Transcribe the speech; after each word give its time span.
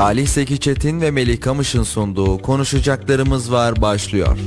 Salih 0.00 0.26
Seki 0.26 0.58
Çetin 0.58 1.00
ve 1.00 1.10
Melih 1.10 1.40
Kamış'ın 1.40 1.82
sunduğu 1.82 2.38
Konuşacaklarımız 2.38 3.52
Var 3.52 3.82
başlıyor. 3.82 4.38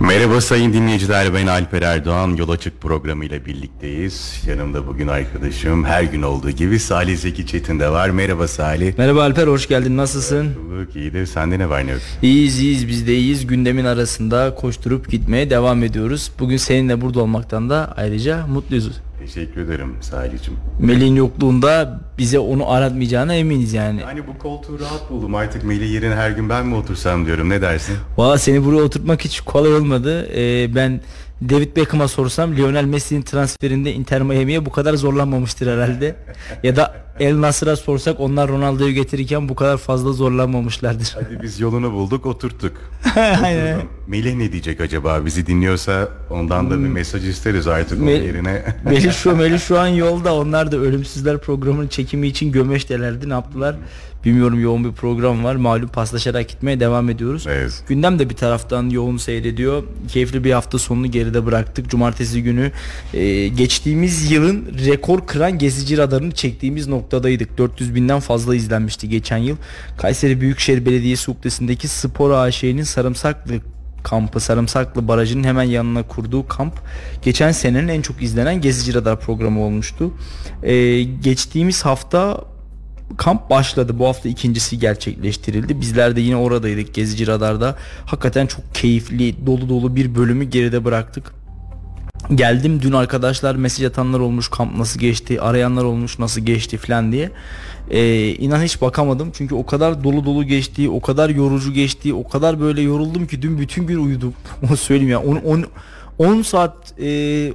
Merhaba 0.00 0.40
sayın 0.40 0.72
dinleyiciler 0.72 1.34
ben 1.34 1.46
Alper 1.46 1.82
Erdoğan 1.82 2.36
Yol 2.36 2.48
Açık 2.48 2.80
programı 2.80 3.24
ile 3.24 3.46
birlikteyiz. 3.46 4.42
Yanımda 4.46 4.86
bugün 4.86 5.08
arkadaşım 5.08 5.84
her 5.84 6.02
gün 6.02 6.22
olduğu 6.22 6.50
gibi 6.50 6.78
Salih 6.78 7.16
Zeki 7.16 7.46
Çetin 7.46 7.80
de 7.80 7.88
var. 7.88 8.10
Merhaba 8.10 8.48
Salih. 8.48 8.98
Merhaba 8.98 9.22
Alper 9.22 9.46
hoş 9.46 9.68
geldin 9.68 9.96
nasılsın? 9.96 10.50
Bulduk 10.70 10.96
iyidir 10.96 11.26
sende 11.26 11.58
ne 11.58 11.70
var 11.70 11.86
ne 11.86 11.90
yok? 11.90 12.00
İyiyiz 12.22 12.60
iyiyiz 12.60 12.88
biz 12.88 13.06
de 13.06 13.14
iyiyiz 13.16 13.46
gündemin 13.46 13.84
arasında 13.84 14.54
koşturup 14.54 15.10
gitmeye 15.10 15.50
devam 15.50 15.82
ediyoruz. 15.82 16.30
Bugün 16.38 16.56
seninle 16.56 17.00
burada 17.00 17.20
olmaktan 17.20 17.70
da 17.70 17.94
ayrıca 17.96 18.46
mutluyuz. 18.46 19.07
Teşekkür 19.18 19.60
ederim 19.60 19.96
Salih'cim. 20.00 20.54
Melih'in 20.78 21.14
yokluğunda 21.16 22.00
bize 22.18 22.38
onu 22.38 22.70
aratmayacağına 22.70 23.34
eminiz 23.34 23.72
yani. 23.72 24.00
Yani 24.00 24.26
bu 24.26 24.38
koltuğu 24.38 24.80
rahat 24.80 25.10
buldum 25.10 25.34
artık 25.34 25.64
Melih 25.64 25.92
yerine 25.92 26.14
her 26.14 26.30
gün 26.30 26.48
ben 26.48 26.66
mi 26.66 26.74
otursam 26.74 27.26
diyorum 27.26 27.50
ne 27.50 27.62
dersin? 27.62 27.96
Valla 28.16 28.38
seni 28.38 28.64
buraya 28.64 28.82
oturtmak 28.82 29.24
hiç 29.24 29.40
kolay 29.40 29.74
olmadı. 29.74 30.28
Ee, 30.34 30.74
ben 30.74 31.00
David 31.50 31.76
Beckham'a 31.76 32.08
sorsam 32.08 32.56
Lionel 32.56 32.84
Messi'nin 32.84 33.22
transferinde 33.22 33.92
Inter 33.92 34.22
Miami'ye 34.22 34.66
bu 34.66 34.70
kadar 34.70 34.94
zorlanmamıştır 34.94 35.72
herhalde. 35.72 36.16
ya 36.62 36.76
da 36.76 36.94
El 37.20 37.40
Nasır'a 37.40 37.76
sorsak 37.76 38.20
onlar 38.20 38.48
Ronaldo'yu 38.48 38.94
getirirken 38.94 39.48
bu 39.48 39.54
kadar 39.54 39.76
fazla 39.76 40.12
zorlanmamışlardır. 40.12 41.14
Hadi 41.14 41.42
biz 41.42 41.60
yolunu 41.60 41.92
bulduk 41.92 42.26
oturttuk. 42.26 42.72
Aynen. 43.42 43.80
Melih 44.06 44.34
ne 44.34 44.52
diyecek 44.52 44.80
acaba 44.80 45.24
bizi 45.24 45.46
dinliyorsa 45.46 46.08
ondan 46.30 46.70
da 46.70 46.74
bir 46.74 46.88
mesaj 46.88 47.28
isteriz 47.28 47.66
artık 47.66 47.98
onun 47.98 48.08
Me- 48.08 48.24
yerine. 48.24 48.62
Melih 48.84 49.12
şu, 49.12 49.36
Melih 49.36 49.58
şu 49.58 49.78
an 49.78 49.86
yolda. 49.86 50.34
Onlar 50.34 50.72
da 50.72 50.76
Ölümsüzler 50.76 51.38
programının 51.38 51.88
çekimi 51.88 52.26
için 52.26 52.52
Gömeş'telerdi. 52.52 53.28
Ne 53.28 53.32
yaptılar? 53.32 53.76
Bilmiyorum 54.24 54.60
yoğun 54.60 54.84
bir 54.84 54.92
program 54.92 55.44
var. 55.44 55.56
Malum 55.56 55.88
paslaşarak 55.88 56.48
gitmeye 56.48 56.80
devam 56.80 57.10
ediyoruz. 57.10 57.46
Evet. 57.48 57.84
Gündem 57.88 58.18
de 58.18 58.30
bir 58.30 58.34
taraftan 58.34 58.90
yoğun 58.90 59.16
seyrediyor. 59.16 59.82
Keyifli 60.08 60.44
bir 60.44 60.52
hafta 60.52 60.78
sonunu 60.78 61.06
geride 61.10 61.46
bıraktık. 61.46 61.90
Cumartesi 61.90 62.42
günü 62.42 62.72
e, 63.14 63.48
geçtiğimiz 63.48 64.30
yılın 64.30 64.66
rekor 64.86 65.26
kıran 65.26 65.58
gezici 65.58 65.98
radarını 65.98 66.32
çektiğimiz 66.32 66.86
noktadaydık. 67.08 67.58
400 67.58 67.94
binden 67.94 68.20
fazla 68.20 68.54
izlenmişti 68.54 69.08
geçen 69.08 69.36
yıl. 69.36 69.56
Kayseri 69.96 70.40
Büyükşehir 70.40 70.86
Belediyesi 70.86 71.30
Ukdesi'ndeki 71.30 71.88
Spor 71.88 72.30
AŞ'nin 72.30 72.82
Sarımsaklı 72.82 73.54
kampı 74.02 74.40
Sarımsaklı 74.40 75.08
Barajı'nın 75.08 75.44
hemen 75.44 75.62
yanına 75.62 76.02
kurduğu 76.02 76.48
kamp 76.48 76.74
geçen 77.22 77.52
senenin 77.52 77.88
en 77.88 78.02
çok 78.02 78.22
izlenen 78.22 78.60
Gezici 78.60 78.94
Radar 78.94 79.20
programı 79.20 79.60
olmuştu. 79.60 80.12
Ee, 80.62 81.02
geçtiğimiz 81.02 81.84
hafta 81.84 82.44
kamp 83.16 83.50
başladı. 83.50 83.98
Bu 83.98 84.06
hafta 84.06 84.28
ikincisi 84.28 84.78
gerçekleştirildi. 84.78 85.80
Bizler 85.80 86.16
de 86.16 86.20
yine 86.20 86.36
oradaydık 86.36 86.94
Gezici 86.94 87.26
Radar'da. 87.26 87.76
Hakikaten 88.06 88.46
çok 88.46 88.74
keyifli, 88.74 89.46
dolu 89.46 89.68
dolu 89.68 89.96
bir 89.96 90.14
bölümü 90.14 90.44
geride 90.44 90.84
bıraktık. 90.84 91.37
Geldim 92.34 92.82
dün 92.82 92.92
arkadaşlar 92.92 93.54
mesaj 93.54 93.86
atanlar 93.86 94.20
olmuş 94.20 94.48
kamp 94.48 94.78
nasıl 94.78 95.00
geçti 95.00 95.40
arayanlar 95.40 95.84
olmuş 95.84 96.18
nasıl 96.18 96.40
geçti 96.40 96.76
falan 96.76 97.12
diye. 97.12 97.30
Ee, 97.90 98.28
inan 98.28 98.62
hiç 98.62 98.80
bakamadım 98.80 99.30
çünkü 99.34 99.54
o 99.54 99.66
kadar 99.66 100.04
dolu 100.04 100.24
dolu 100.24 100.44
geçti 100.44 100.88
o 100.88 101.00
kadar 101.00 101.30
yorucu 101.30 101.72
geçti 101.72 102.14
o 102.14 102.28
kadar 102.28 102.60
böyle 102.60 102.82
yoruldum 102.82 103.26
ki 103.26 103.42
dün 103.42 103.58
bütün 103.58 103.86
gün 103.86 103.98
uyudum. 103.98 104.34
Onu 104.68 104.76
söyleyeyim 104.76 105.10
ya 105.10 105.22
10, 105.22 105.36
10, 105.36 105.64
10 106.18 106.42
saat 106.42 106.94
e, 106.98 107.04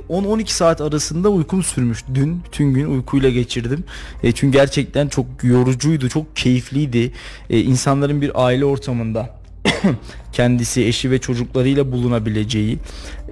10-12 0.09 0.47
saat 0.47 0.81
arasında 0.81 1.29
uykum 1.29 1.63
sürmüş 1.63 2.03
dün. 2.13 2.41
Bütün 2.45 2.73
gün 2.73 2.85
uykuyla 2.85 3.29
geçirdim. 3.29 3.83
E, 4.23 4.31
çünkü 4.31 4.57
gerçekten 4.57 5.07
çok 5.07 5.25
yorucuydu 5.43 6.09
çok 6.09 6.35
keyifliydi 6.35 7.11
e, 7.49 7.59
insanların 7.59 8.21
bir 8.21 8.45
aile 8.45 8.65
ortamında 8.65 9.42
kendisi 10.33 10.85
eşi 10.85 11.11
ve 11.11 11.19
çocuklarıyla 11.19 11.91
bulunabileceği 11.91 12.79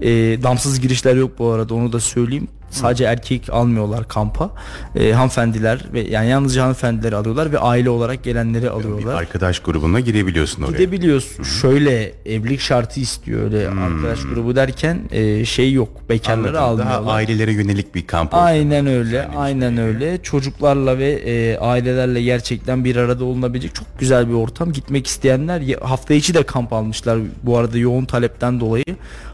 e, 0.01 0.09
damsız 0.43 0.79
girişler 0.79 1.15
yok 1.15 1.39
bu 1.39 1.49
arada 1.49 1.73
onu 1.73 1.93
da 1.93 1.99
söyleyeyim 1.99 2.47
sadece 2.71 3.03
erkek 3.03 3.49
almıyorlar 3.49 4.07
kampa 4.07 4.51
e, 4.95 5.11
hanımefendiler 5.11 5.85
ve 5.93 6.01
yani 6.01 6.29
yalnızca 6.29 6.61
hanımefendileri 6.61 7.15
alıyorlar 7.15 7.51
ve 7.51 7.59
aile 7.59 7.89
olarak 7.89 8.23
gelenleri 8.23 8.63
Bir 8.63 8.67
alıyorlar 8.67 9.15
arkadaş 9.15 9.59
grubuna 9.59 9.99
girebiliyorsun 9.99 10.63
oraya. 10.63 10.71
gidebiliyorsun 10.77 11.43
şöyle 11.43 12.13
evlilik 12.25 12.59
şartı 12.59 12.99
istiyor 12.99 13.43
öyle 13.43 13.69
arkadaş 13.69 14.19
grubu 14.23 14.55
derken 14.55 14.99
e, 15.11 15.45
şey 15.45 15.73
yok 15.73 16.09
bekarları 16.09 16.51
Hmm. 16.51 16.57
Anladım. 16.57 16.87
almıyorlar 16.87 17.05
Daha 17.07 17.11
ailelere 17.15 17.51
yönelik 17.53 17.95
bir 17.95 18.07
kamp. 18.07 18.33
Aynen 18.33 18.85
öyle. 18.87 19.01
Düzenlemiş 19.01 19.37
Aynen 19.37 19.61
yani. 19.71 19.81
öyle. 19.81 20.17
Çocuklarla 20.23 20.97
ve 20.97 21.09
e, 21.11 21.57
ailelerle 21.57 22.21
gerçekten 22.21 22.85
bir 22.85 22.95
arada 22.95 23.23
olunabilecek 23.25 23.75
çok 23.75 23.99
güzel 23.99 24.29
bir 24.29 24.33
ortam. 24.33 24.71
Gitmek 24.71 25.07
isteyenler 25.07 25.61
hafta 25.81 26.13
içi 26.13 26.33
de 26.33 26.43
kamp 26.43 26.73
almışlar. 26.73 27.19
Bu 27.43 27.57
arada 27.57 27.77
yoğun 27.77 28.05
talepten 28.05 28.59
dolayı. 28.59 28.83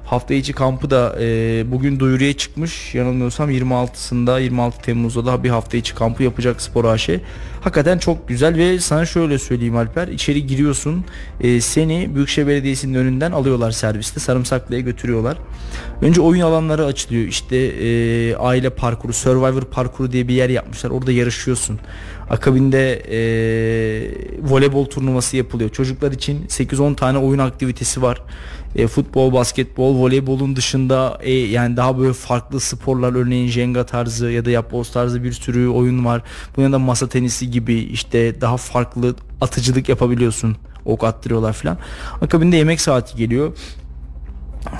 Hafta 0.07 0.33
içi 0.33 0.53
kampı 0.53 0.89
da 0.89 1.15
e, 1.19 1.63
bugün 1.71 1.99
duyuruya 1.99 2.33
çıkmış. 2.33 2.95
Yanılmıyorsam 2.95 3.51
26'sında 3.51 4.41
26 4.41 4.81
Temmuz'da 4.81 5.25
da 5.25 5.43
bir 5.43 5.49
hafta 5.49 5.77
içi 5.77 5.95
kampı 5.95 6.23
yapacak 6.23 6.61
Spor 6.61 6.85
AŞ. 6.85 7.09
Hakikaten 7.61 7.97
çok 7.97 8.27
güzel 8.27 8.55
ve 8.55 8.79
sana 8.79 9.05
şöyle 9.05 9.39
söyleyeyim 9.39 9.77
Alper. 9.77 10.07
içeri 10.07 10.47
giriyorsun. 10.47 11.05
e, 11.41 11.61
seni 11.61 12.15
Büyükşehir 12.15 12.47
Belediyesi'nin 12.47 12.93
önünden 12.93 13.31
alıyorlar 13.31 13.71
serviste. 13.71 14.19
Sarımsaklı'ya 14.19 14.81
götürüyorlar. 14.81 15.37
Önce 16.01 16.21
oyun 16.21 16.41
alanları 16.41 16.85
açılıyor. 16.85 17.27
İşte 17.27 17.57
e, 17.57 18.35
aile 18.35 18.69
parkuru, 18.69 19.13
Survivor 19.13 19.61
parkuru 19.61 20.11
diye 20.11 20.27
bir 20.27 20.33
yer 20.33 20.49
yapmışlar. 20.49 20.89
Orada 20.89 21.11
yarışıyorsun. 21.11 21.79
Akabinde 22.29 22.93
e, 22.93 23.19
voleybol 24.41 24.85
turnuvası 24.85 25.37
yapılıyor. 25.37 25.69
Çocuklar 25.69 26.11
için 26.11 26.45
8-10 26.47 26.95
tane 26.95 27.17
oyun 27.17 27.39
aktivitesi 27.39 28.01
var. 28.01 28.21
E, 28.77 28.87
futbol, 28.87 29.33
basketbol, 29.33 29.95
voleybolun 29.95 30.55
dışında 30.55 31.17
e, 31.21 31.31
yani 31.31 31.77
daha 31.77 31.99
böyle 31.99 32.13
farklı 32.13 32.59
sporlar 32.59 33.15
örneğin 33.15 33.47
Jenga 33.47 33.85
tarzı 33.85 34.31
ya 34.31 34.45
da 34.45 34.49
yapboz 34.51 34.91
tarzı 34.91 35.23
bir 35.23 35.31
sürü 35.31 35.67
oyun 35.67 36.05
var. 36.05 36.21
Bunun 36.55 36.63
yanında 36.63 36.79
masa 36.79 37.09
tenisi 37.09 37.51
gibi 37.51 37.73
işte 37.73 38.41
daha 38.41 38.57
farklı 38.57 39.15
atıcılık 39.41 39.89
yapabiliyorsun. 39.89 40.57
Ok 40.85 41.03
attırıyorlar 41.03 41.53
falan. 41.53 41.77
Akabinde 42.21 42.57
yemek 42.57 42.81
saati 42.81 43.17
geliyor. 43.17 43.57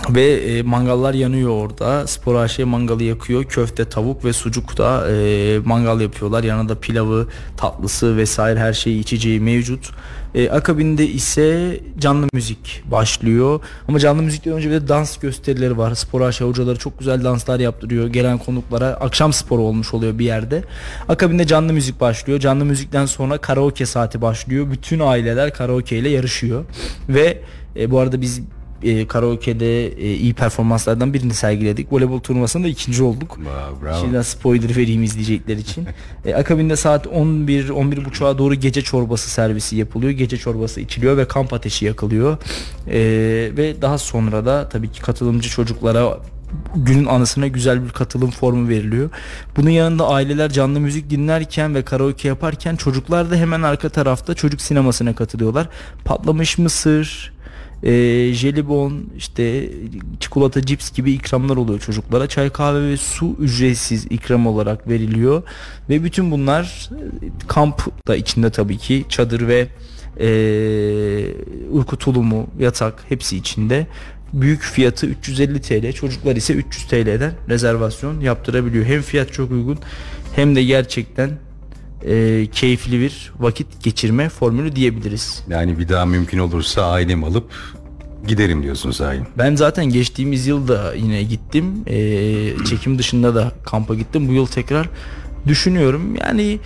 Ve 0.10 0.34
e, 0.34 0.62
mangallar 0.62 1.14
yanıyor 1.14 1.50
orada. 1.50 2.08
Spor 2.08 2.36
AŞ 2.36 2.60
mangalı 2.60 3.04
yakıyor. 3.04 3.44
Köfte, 3.44 3.86
tavuk 3.86 4.26
ve 4.26 4.34
sucuk 4.34 4.78
da 4.78 5.12
e, 5.12 5.60
mangal 5.66 6.02
yapıyorlar. 6.02 6.44
Yanında 6.44 6.80
pilavı, 6.80 7.28
tatlısı 7.58 8.18
vesaire 8.18 8.60
her 8.60 8.74
şeyi 8.74 9.00
içeceği 9.00 9.40
mevcut. 9.40 9.90
E, 10.36 10.50
akabinde 10.50 11.08
ise 11.08 11.80
canlı 12.00 12.28
müzik 12.34 12.84
başlıyor. 12.92 13.60
Ama 13.88 14.00
canlı 14.00 14.22
müzikten 14.24 14.54
önce 14.54 14.70
bir 14.70 14.74
de 14.74 14.88
dans 14.88 15.18
gösterileri 15.18 15.78
var. 15.78 15.96
Spor 15.96 16.22
AŞ 16.22 16.42
hocaları 16.42 16.80
çok 16.80 17.00
güzel 17.00 17.24
danslar 17.24 17.60
yaptırıyor. 17.60 18.08
Gelen 18.08 18.38
konuklara 18.38 18.88
akşam 18.88 19.34
sporu 19.34 19.62
olmuş 19.62 19.94
oluyor 19.94 20.20
bir 20.20 20.26
yerde. 20.26 20.64
Akabinde 21.10 21.48
canlı 21.48 21.74
müzik 21.74 22.02
başlıyor. 22.02 22.40
Canlı 22.40 22.66
müzikten 22.66 23.06
sonra 23.06 23.38
karaoke 23.38 23.86
saati 23.86 24.22
başlıyor. 24.22 24.72
Bütün 24.72 25.00
aileler 25.00 25.54
karaoke 25.54 25.98
ile 25.98 26.10
yarışıyor. 26.10 26.66
Ve 27.10 27.42
e, 27.76 27.92
bu 27.92 28.00
arada 28.00 28.22
biz 28.22 28.42
e, 28.84 29.08
karaoke'de 29.08 29.88
e, 29.88 30.14
iyi 30.16 30.34
performanslardan 30.34 31.14
birini 31.14 31.34
sergiledik. 31.34 31.94
Voleybol 31.94 32.20
turnuvasında 32.20 32.68
ikinci 32.68 33.04
olduk. 33.04 33.40
Bravo. 33.84 34.00
Şimdiden 34.00 34.22
spoiler 34.22 34.76
vereyim 34.76 35.04
izleyecekler 35.04 35.58
için. 35.58 35.88
e, 36.26 36.34
akabinde 36.34 36.76
saat 36.76 37.08
11 37.08 37.70
11.30'a 37.70 38.38
doğru 38.38 38.56
gece 38.56 38.82
çorbası 38.82 39.30
servisi 39.30 39.76
yapılıyor. 39.76 40.12
Gece 40.12 40.38
çorbası 40.38 40.82
içiliyor 40.82 41.18
ve 41.18 41.28
kamp 41.28 41.54
ateşi 41.54 41.86
yakılıyor. 41.86 42.38
E, 42.88 43.00
ve 43.58 43.82
daha 43.82 43.98
sonra 43.98 44.46
da 44.46 44.70
tabii 44.70 44.92
ki 44.92 45.02
katılımcı 45.02 45.50
çocuklara 45.50 46.20
günün 46.76 47.06
anısına 47.06 47.48
güzel 47.48 47.86
bir 47.86 47.90
katılım 47.90 48.32
formu 48.32 48.70
veriliyor. 48.70 49.10
Bunun 49.56 49.70
yanında 49.70 50.08
aileler 50.08 50.50
canlı 50.50 50.80
müzik 50.80 51.10
dinlerken 51.10 51.76
ve 51.76 51.86
karaoke 51.86 52.28
yaparken 52.28 52.76
çocuklar 52.76 53.32
da 53.32 53.36
hemen 53.36 53.62
arka 53.62 53.90
tarafta 53.90 54.34
çocuk 54.34 54.62
sinemasına 54.62 55.16
katılıyorlar. 55.16 55.70
Patlamış 56.06 56.58
mısır, 56.58 57.34
e, 57.84 57.92
jelibon, 58.34 59.10
işte 59.18 59.70
çikolata, 60.20 60.62
cips 60.62 60.92
gibi 60.92 61.12
ikramlar 61.12 61.58
oluyor 61.58 61.80
çocuklara. 61.80 62.28
Çay, 62.28 62.50
kahve 62.50 62.90
ve 62.90 62.98
su 62.98 63.36
ücretsiz 63.40 64.06
ikram 64.10 64.48
olarak 64.48 64.88
veriliyor. 64.88 65.44
Ve 65.90 66.04
bütün 66.04 66.32
bunlar 66.32 66.90
e, 66.92 67.48
kamp 67.48 68.08
da 68.08 68.16
içinde 68.16 68.50
tabii 68.50 68.78
ki 68.78 69.06
çadır 69.10 69.48
ve 69.48 69.68
e, 70.20 70.30
uyku 71.72 71.98
tulumu, 71.98 72.48
yatak 72.60 73.04
hepsi 73.10 73.38
içinde. 73.38 73.88
Büyük 74.34 74.62
fiyatı 74.62 75.06
350 75.06 75.62
TL, 75.62 75.94
çocuklar 75.94 76.36
ise 76.36 76.54
300 76.54 76.88
TL'den 76.88 77.34
rezervasyon 77.50 78.20
yaptırabiliyor. 78.20 78.86
Hem 78.86 79.02
fiyat 79.02 79.34
çok 79.34 79.52
uygun 79.52 79.80
hem 80.36 80.56
de 80.56 80.64
gerçekten 80.64 81.30
e, 82.06 82.48
keyifli 82.52 83.00
bir 83.00 83.34
vakit 83.40 83.84
geçirme 83.84 84.30
formülü 84.30 84.76
diyebiliriz. 84.76 85.44
Yani 85.50 85.80
bir 85.80 85.90
daha 85.90 86.06
mümkün 86.06 86.40
olursa 86.40 86.92
ailemi 86.92 87.26
alıp 87.26 87.52
giderim 88.28 88.64
diyorsun 88.64 88.92
sahi. 88.92 89.20
Ben 89.38 89.56
zaten 89.56 89.86
geçtiğimiz 89.86 90.48
yıl 90.48 90.68
da 90.68 90.94
yine 90.94 91.24
gittim. 91.24 91.66
Ee, 91.88 92.66
çekim 92.70 93.00
dışında 93.00 93.36
da 93.36 93.52
kampa 93.64 93.96
gittim. 93.96 94.28
Bu 94.28 94.34
yıl 94.34 94.46
tekrar 94.46 94.90
düşünüyorum. 95.48 96.16
Yani 96.16 96.60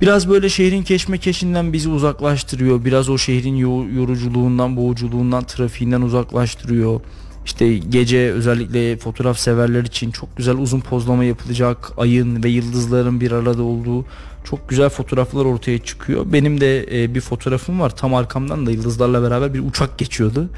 Biraz 0.00 0.28
böyle 0.28 0.48
şehrin 0.48 0.82
keşmekeşinden 0.82 1.72
bizi 1.72 1.88
uzaklaştırıyor. 1.88 2.84
Biraz 2.84 3.08
o 3.08 3.18
şehrin 3.18 3.56
yoruculuğundan, 3.96 4.76
boğuculuğundan, 4.76 5.44
trafiğinden 5.44 6.00
uzaklaştırıyor. 6.02 7.00
İşte 7.44 7.76
gece 7.78 8.32
özellikle 8.32 8.96
fotoğraf 8.96 9.38
severler 9.38 9.82
için 9.82 10.10
çok 10.10 10.36
güzel 10.36 10.56
uzun 10.56 10.80
pozlama 10.80 11.24
yapılacak 11.24 11.92
ayın 11.96 12.44
ve 12.44 12.48
yıldızların 12.48 13.20
bir 13.20 13.32
arada 13.32 13.62
olduğu 13.62 14.04
çok 14.44 14.68
güzel 14.68 14.88
fotoğraflar 14.88 15.44
ortaya 15.44 15.78
çıkıyor. 15.78 16.24
Benim 16.32 16.60
de 16.60 17.02
e, 17.02 17.14
bir 17.14 17.20
fotoğrafım 17.20 17.80
var. 17.80 17.96
Tam 17.96 18.14
arkamdan 18.14 18.66
da 18.66 18.70
yıldızlarla 18.70 19.22
beraber 19.22 19.54
bir 19.54 19.66
uçak 19.66 19.98
geçiyordu. 19.98 20.48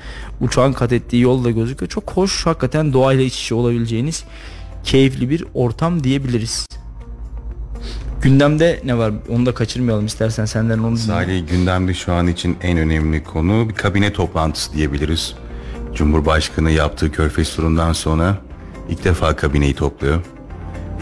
Uçağın 0.40 0.72
kat 0.72 0.92
ettiği 0.92 1.22
yol 1.22 1.44
da 1.44 1.50
gözüküyor. 1.50 1.90
Çok 1.90 2.10
hoş 2.10 2.46
hakikaten 2.46 2.92
doğayla 2.92 3.24
iç 3.24 3.42
içe 3.42 3.54
olabileceğiniz 3.54 4.24
keyifli 4.84 5.30
bir 5.30 5.44
ortam 5.54 6.04
diyebiliriz. 6.04 6.66
Gündemde 8.22 8.80
ne 8.84 8.98
var? 8.98 9.12
Onu 9.28 9.46
da 9.46 9.54
kaçırmayalım 9.54 10.06
istersen 10.06 10.44
senden 10.44 10.78
onu 10.78 10.96
Salih 10.96 11.48
gündemde 11.50 11.94
şu 11.94 12.12
an 12.12 12.26
için 12.26 12.56
en 12.62 12.78
önemli 12.78 13.24
konu 13.24 13.68
bir 13.68 13.74
kabine 13.74 14.12
toplantısı 14.12 14.72
diyebiliriz. 14.72 15.34
Cumhurbaşkanı 15.94 16.70
yaptığı 16.70 17.12
körfez 17.12 17.56
turundan 17.56 17.92
sonra 17.92 18.38
ilk 18.88 19.04
defa 19.04 19.36
kabineyi 19.36 19.74
topluyor. 19.74 20.20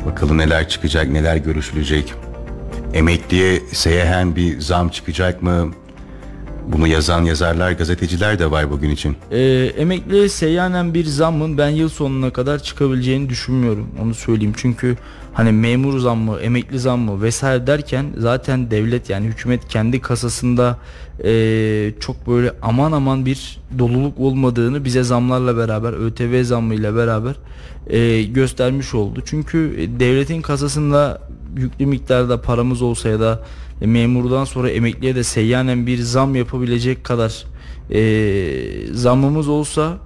Bakalım 0.07 0.39
neler 0.39 0.69
çıkacak, 0.69 1.09
neler 1.09 1.37
görüşülecek. 1.37 2.15
Emekliye 2.95 3.61
seyehen 3.73 4.37
bir 4.37 4.61
zam 4.61 4.89
çıkacak 4.89 5.43
mı? 5.43 5.71
Bunu 6.69 6.87
yazan 6.87 7.25
yazarlar, 7.25 7.73
gazeteciler 7.73 8.39
de 8.39 8.51
var 8.51 8.71
bugün 8.71 8.91
için. 8.91 9.17
Ee, 9.31 9.73
emekliye 9.79 10.29
seyyanen 10.29 10.95
bir 10.95 11.05
zammın 11.05 11.59
ben 11.59 11.69
yıl 11.69 11.89
sonuna 11.89 12.31
kadar 12.31 12.59
çıkabileceğini 12.63 13.29
düşünmüyorum. 13.29 13.89
Onu 14.03 14.15
söyleyeyim. 14.15 14.55
Çünkü 14.57 14.97
hani 15.33 15.53
memur 15.53 15.99
zammı, 15.99 16.41
emekli 16.41 16.79
zammı 16.79 17.23
vesaire 17.23 17.67
derken 17.67 18.07
zaten 18.19 18.71
devlet 18.71 19.11
yani 19.11 19.27
hükümet 19.27 19.69
kendi 19.69 20.01
kasasında 20.01 20.79
e, 21.25 21.93
çok 22.01 22.27
böyle 22.27 22.53
aman 22.63 22.93
aman 22.93 23.27
bir 23.27 23.61
doluluk 23.79 24.21
olmadığını 24.21 24.85
bize 24.85 25.03
zamlarla 25.03 25.57
beraber, 25.57 25.93
ÖTV 25.93 26.45
zammıyla 26.45 26.97
beraber 26.97 27.35
e, 27.87 28.23
göstermiş 28.23 28.95
oldu. 28.95 29.23
Çünkü 29.25 29.91
devletin 30.01 30.43
kasasında 30.43 31.21
yüklü 31.57 31.87
miktarda 31.87 32.43
paramız 32.43 32.83
olsa 32.83 33.09
ya 33.09 33.21
da 33.21 33.43
e, 33.81 33.87
memurdan 33.87 34.45
sonra 34.45 34.71
emekliye 34.71 35.15
de 35.15 35.25
seyyanen 35.25 35.87
bir 35.87 35.99
zam 35.99 36.35
yapabilecek 36.35 37.05
kadar 37.05 37.45
e, 37.91 38.95
zammımız 38.95 39.49
olsa 39.49 39.99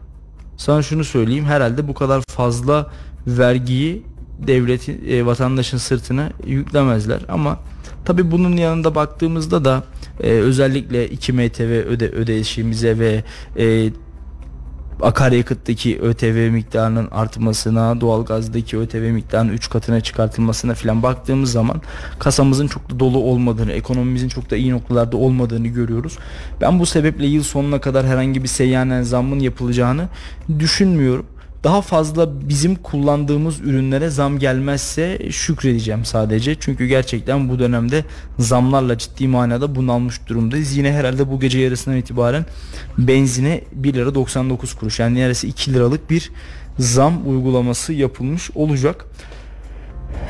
sana 0.56 0.82
şunu 0.82 1.04
söyleyeyim 1.04 1.44
herhalde 1.44 1.88
bu 1.88 1.94
kadar 1.94 2.22
fazla 2.28 2.90
vergiyi 3.26 4.02
devletin 4.46 5.08
e, 5.08 5.26
vatandaşın 5.26 5.78
sırtına 5.78 6.30
yüklemezler 6.46 7.20
ama 7.28 7.58
tabi 8.04 8.30
bunun 8.30 8.56
yanında 8.56 8.94
baktığımızda 8.94 9.64
da 9.64 9.82
e, 10.20 10.30
özellikle 10.30 11.08
2 11.08 11.32
MTV 11.32 11.62
öde 11.62 12.08
ödeşimize 12.08 12.98
ve 12.98 13.24
e, 13.58 13.90
akaryakıttaki 15.02 16.00
ÖTV 16.00 16.50
miktarının 16.52 17.08
artmasına, 17.10 18.00
doğalgazdaki 18.00 18.78
ÖTV 18.78 19.10
miktarının 19.12 19.52
3 19.52 19.70
katına 19.70 20.00
çıkartılmasına 20.00 20.74
filan 20.74 21.02
baktığımız 21.02 21.52
zaman 21.52 21.82
kasamızın 22.18 22.66
çok 22.66 22.90
da 22.90 23.00
dolu 23.00 23.18
olmadığını, 23.18 23.72
ekonomimizin 23.72 24.28
çok 24.28 24.50
da 24.50 24.56
iyi 24.56 24.72
noktalarda 24.72 25.16
olmadığını 25.16 25.68
görüyoruz. 25.68 26.18
Ben 26.60 26.78
bu 26.78 26.86
sebeple 26.86 27.26
yıl 27.26 27.42
sonuna 27.42 27.80
kadar 27.80 28.06
herhangi 28.06 28.42
bir 28.42 28.48
seyyanen 28.48 29.02
zammın 29.02 29.38
yapılacağını 29.38 30.08
düşünmüyorum 30.58 31.26
daha 31.64 31.80
fazla 31.80 32.48
bizim 32.48 32.74
kullandığımız 32.74 33.60
ürünlere 33.60 34.10
zam 34.10 34.38
gelmezse 34.38 35.30
şükredeceğim 35.30 36.04
sadece. 36.04 36.54
Çünkü 36.60 36.86
gerçekten 36.86 37.48
bu 37.48 37.58
dönemde 37.58 38.04
zamlarla 38.38 38.98
ciddi 38.98 39.28
manada 39.28 39.74
bunalmış 39.74 40.26
durumdayız. 40.26 40.76
Yine 40.76 40.92
herhalde 40.92 41.30
bu 41.30 41.40
gece 41.40 41.58
yarısından 41.58 41.98
itibaren 41.98 42.46
benzine 42.98 43.60
1 43.72 43.94
lira 43.94 44.14
99 44.14 44.74
kuruş 44.74 44.98
yani 45.00 45.14
neredeyse 45.14 45.48
2 45.48 45.74
liralık 45.74 46.10
bir 46.10 46.30
zam 46.78 47.30
uygulaması 47.30 47.92
yapılmış 47.92 48.50
olacak. 48.54 49.04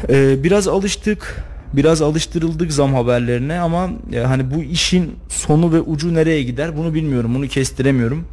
Ee, 0.08 0.44
biraz 0.44 0.68
alıştık 0.68 1.44
biraz 1.72 2.02
alıştırıldık 2.02 2.72
zam 2.72 2.94
haberlerine 2.94 3.60
ama 3.60 3.90
e, 4.12 4.18
hani 4.18 4.54
bu 4.54 4.62
işin 4.62 5.14
sonu 5.28 5.72
ve 5.72 5.80
ucu 5.80 6.14
nereye 6.14 6.42
gider 6.42 6.76
bunu 6.76 6.94
bilmiyorum 6.94 7.34
bunu 7.34 7.48
kestiremiyorum. 7.48 8.24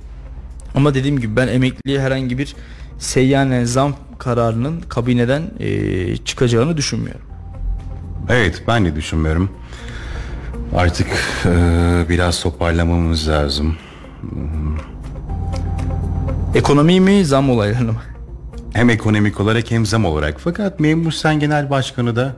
Ama 0.75 0.93
dediğim 0.93 1.19
gibi 1.19 1.35
ben 1.35 1.47
emekliye 1.47 2.01
herhangi 2.01 2.37
bir 2.37 2.55
seyyanen 2.99 3.63
zam 3.63 3.95
kararının 4.17 4.81
kabineden 4.81 5.43
e, 5.59 6.17
çıkacağını 6.17 6.77
düşünmüyorum. 6.77 7.25
Evet 8.29 8.63
ben 8.67 8.85
de 8.85 8.95
düşünmüyorum. 8.95 9.49
Artık 10.75 11.07
e, 11.45 12.05
biraz 12.09 12.41
toparlamamız 12.41 13.27
lazım. 13.27 13.75
Ekonomi 16.55 16.99
mi 16.99 17.25
zam 17.25 17.49
olaylarını 17.49 17.91
mı? 17.91 18.01
Hem 18.73 18.89
ekonomik 18.89 19.39
olarak 19.39 19.71
hem 19.71 19.85
zam 19.85 20.05
olarak. 20.05 20.35
Fakat 20.39 20.79
Memur 20.79 21.11
Sen 21.11 21.39
Genel 21.39 21.69
Başkanı 21.69 22.15
da 22.15 22.35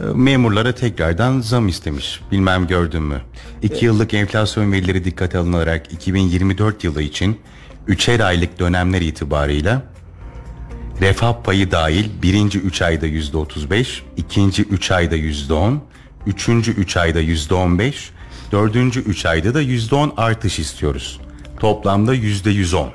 e, 0.00 0.04
memurlara 0.14 0.74
tekrardan 0.74 1.40
zam 1.40 1.68
istemiş. 1.68 2.20
Bilmem 2.32 2.66
gördün 2.66 3.02
mü? 3.02 3.20
İki 3.62 3.84
yıllık 3.84 4.14
enflasyon 4.14 4.72
verileri 4.72 5.04
dikkate 5.04 5.38
alınarak 5.38 5.92
2024 5.92 6.84
yılı 6.84 7.02
için 7.02 7.40
üçer 7.88 8.20
aylık 8.20 8.58
dönemler 8.58 9.00
itibarıyla 9.00 9.82
refah 11.00 11.42
payı 11.44 11.70
dahil 11.70 12.04
birinci 12.22 12.58
üç 12.58 12.82
ayda 12.82 13.06
yüzde 13.06 13.36
otuz 13.36 13.70
beş, 13.70 14.02
ikinci 14.16 14.62
üç 14.62 14.90
ayda 14.90 15.16
yüzde 15.16 15.52
on, 15.52 15.82
üçüncü 16.26 16.72
üç 16.72 16.96
ayda 16.96 17.20
yüzde 17.20 17.54
on 17.54 17.78
beş, 17.78 18.10
dördüncü 18.52 19.00
üç 19.00 19.26
ayda 19.26 19.54
da 19.54 19.60
yüzde 19.60 19.94
on 19.94 20.12
artış 20.16 20.58
istiyoruz. 20.58 21.20
Toplamda 21.60 22.14
yüzde 22.14 22.50
yüz 22.50 22.74
on. 22.74 22.90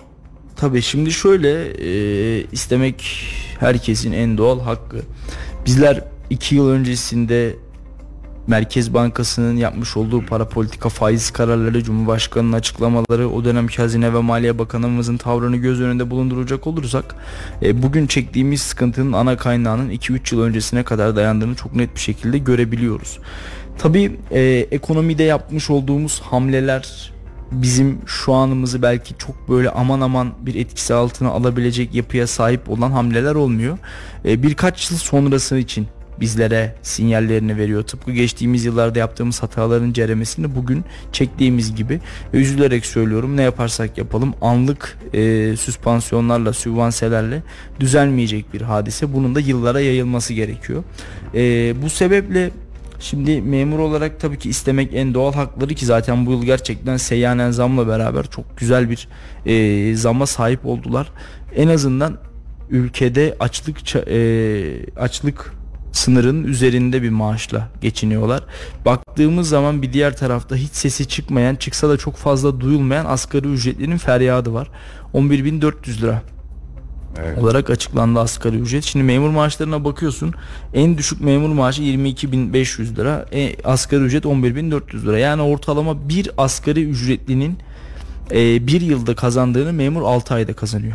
Tabii 0.56 0.82
şimdi 0.82 1.12
şöyle 1.12 1.66
e, 1.66 2.46
istemek 2.52 3.26
herkesin 3.60 4.12
en 4.12 4.38
doğal 4.38 4.62
hakkı. 4.62 5.02
Bizler 5.66 6.04
iki 6.30 6.56
yıl 6.56 6.70
öncesinde 6.70 7.56
Merkez 8.48 8.94
Bankası'nın 8.94 9.58
yapmış 9.58 9.98
olduğu 9.98 10.26
para 10.26 10.48
politika 10.48 10.90
faiz 10.90 11.32
kararları, 11.32 11.84
Cumhurbaşkanı'nın 11.84 12.54
açıklamaları, 12.54 13.30
o 13.30 13.46
dönemki 13.46 13.78
Hazine 13.78 14.14
ve 14.14 14.20
Maliye 14.20 14.60
Bakanımızın 14.60 15.18
tavrını 15.18 15.58
göz 15.58 15.82
önünde 15.82 16.10
bulunduracak 16.10 16.68
olursak 16.68 17.16
e, 17.62 17.84
bugün 17.84 18.08
çektiğimiz 18.08 18.62
sıkıntının 18.62 19.14
ana 19.14 19.38
kaynağının 19.38 19.90
2-3 19.90 20.36
yıl 20.36 20.42
öncesine 20.42 20.84
kadar 20.84 21.16
dayandığını 21.16 21.56
çok 21.56 21.76
net 21.76 21.96
bir 21.96 22.00
şekilde 22.00 22.38
görebiliyoruz. 22.38 23.20
Tabii 23.78 24.20
e, 24.32 24.42
ekonomide 24.72 25.24
yapmış 25.24 25.70
olduğumuz 25.70 26.22
hamleler 26.22 27.14
bizim 27.52 28.02
şu 28.06 28.34
anımızı 28.34 28.82
belki 28.82 29.18
çok 29.18 29.50
böyle 29.50 29.70
aman 29.70 30.02
aman 30.02 30.34
bir 30.42 30.56
etkisi 30.56 30.94
altına 30.94 31.30
alabilecek 31.30 31.96
yapıya 31.96 32.28
sahip 32.28 32.70
olan 32.70 32.92
hamleler 32.92 33.36
olmuyor. 33.36 33.78
E, 34.26 34.44
birkaç 34.44 34.92
yıl 34.92 34.98
sonrası 34.98 35.58
için 35.58 35.88
bizlere 36.20 36.76
sinyallerini 36.82 37.58
veriyor. 37.58 37.84
Tıpkı 37.84 38.12
geçtiğimiz 38.12 38.66
yıllarda 38.66 39.00
yaptığımız 39.00 39.44
hataların 39.44 39.94
ceremesini 39.94 40.56
bugün 40.56 40.86
çektiğimiz 41.12 41.76
gibi 41.76 42.00
üzülerek 42.34 42.86
söylüyorum 42.86 43.38
ne 43.38 43.42
yaparsak 43.42 43.98
yapalım 43.98 44.34
anlık 44.42 44.98
e, 45.14 45.56
süspansiyonlarla 45.58 46.54
sübvanselerle 46.54 47.44
düzelmeyecek 47.80 48.54
bir 48.54 48.62
hadise. 48.62 49.14
Bunun 49.14 49.36
da 49.36 49.40
yıllara 49.40 49.80
yayılması 49.80 50.34
gerekiyor. 50.34 50.84
E, 51.36 51.74
bu 51.82 51.90
sebeple 51.90 52.52
Şimdi 53.04 53.42
memur 53.42 53.80
olarak 53.80 54.20
tabii 54.20 54.40
ki 54.40 54.50
istemek 54.50 54.94
en 54.94 55.14
doğal 55.14 55.34
hakları 55.34 55.74
ki 55.74 55.86
zaten 55.86 56.26
bu 56.26 56.32
yıl 56.32 56.44
gerçekten 56.44 56.98
seyyanen 56.98 57.52
zamla 57.52 57.88
beraber 57.88 58.30
çok 58.30 58.58
güzel 58.58 58.90
bir 58.90 59.08
e, 59.46 59.96
zama 59.96 60.26
sahip 60.26 60.66
oldular. 60.66 61.12
En 61.56 61.68
azından 61.68 62.18
ülkede 62.70 63.36
açlık 63.40 63.96
e, 63.96 64.20
açlık 64.98 65.54
sınırın 65.94 66.44
üzerinde 66.44 67.02
bir 67.02 67.10
maaşla 67.10 67.70
geçiniyorlar. 67.82 68.44
Baktığımız 68.86 69.50
zaman 69.50 69.82
bir 69.82 69.94
diğer 69.94 70.18
tarafta 70.18 70.56
hiç 70.56 70.72
sesi 70.72 71.08
çıkmayan, 71.08 71.56
çıksa 71.56 71.90
da 71.90 71.98
çok 71.98 72.16
fazla 72.16 72.62
duyulmayan 72.62 73.06
asgari 73.06 73.48
ücretlinin 73.48 73.98
feryadı 73.98 74.54
var. 74.54 74.70
11.400 75.14 76.02
lira 76.02 76.22
Evet. 77.22 77.38
olarak 77.38 77.70
açıklandı 77.70 78.20
asgari 78.20 78.58
ücret. 78.58 78.84
Şimdi 78.84 79.06
memur 79.06 79.30
maaşlarına 79.30 79.86
bakıyorsun. 79.86 80.34
En 80.74 80.98
düşük 80.98 81.22
memur 81.22 81.50
maaşı 81.50 81.82
22.500 81.82 82.96
lira. 82.96 83.26
E, 83.34 83.56
asgari 83.64 84.04
ücret 84.04 84.26
11.400 84.26 85.06
lira. 85.06 85.20
Yani 85.20 85.42
ortalama 85.42 86.10
bir 86.10 86.32
asgari 86.38 86.84
ücretlinin 86.84 87.58
e, 88.32 88.68
bir 88.68 88.82
yılda 88.82 89.16
kazandığını 89.16 89.74
memur 89.74 90.02
6 90.02 90.34
ayda 90.34 90.54
kazanıyor 90.54 90.94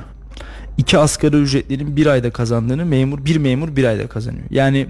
iki 0.79 0.99
asgari 0.99 1.37
ücretlerin 1.37 1.97
bir 1.97 2.07
ayda 2.07 2.31
kazandığını 2.31 2.87
memur 2.87 3.25
bir 3.25 3.37
memur 3.37 3.77
bir 3.77 3.85
ayda 3.85 4.07
kazanıyor. 4.07 4.47
Yani 4.51 4.87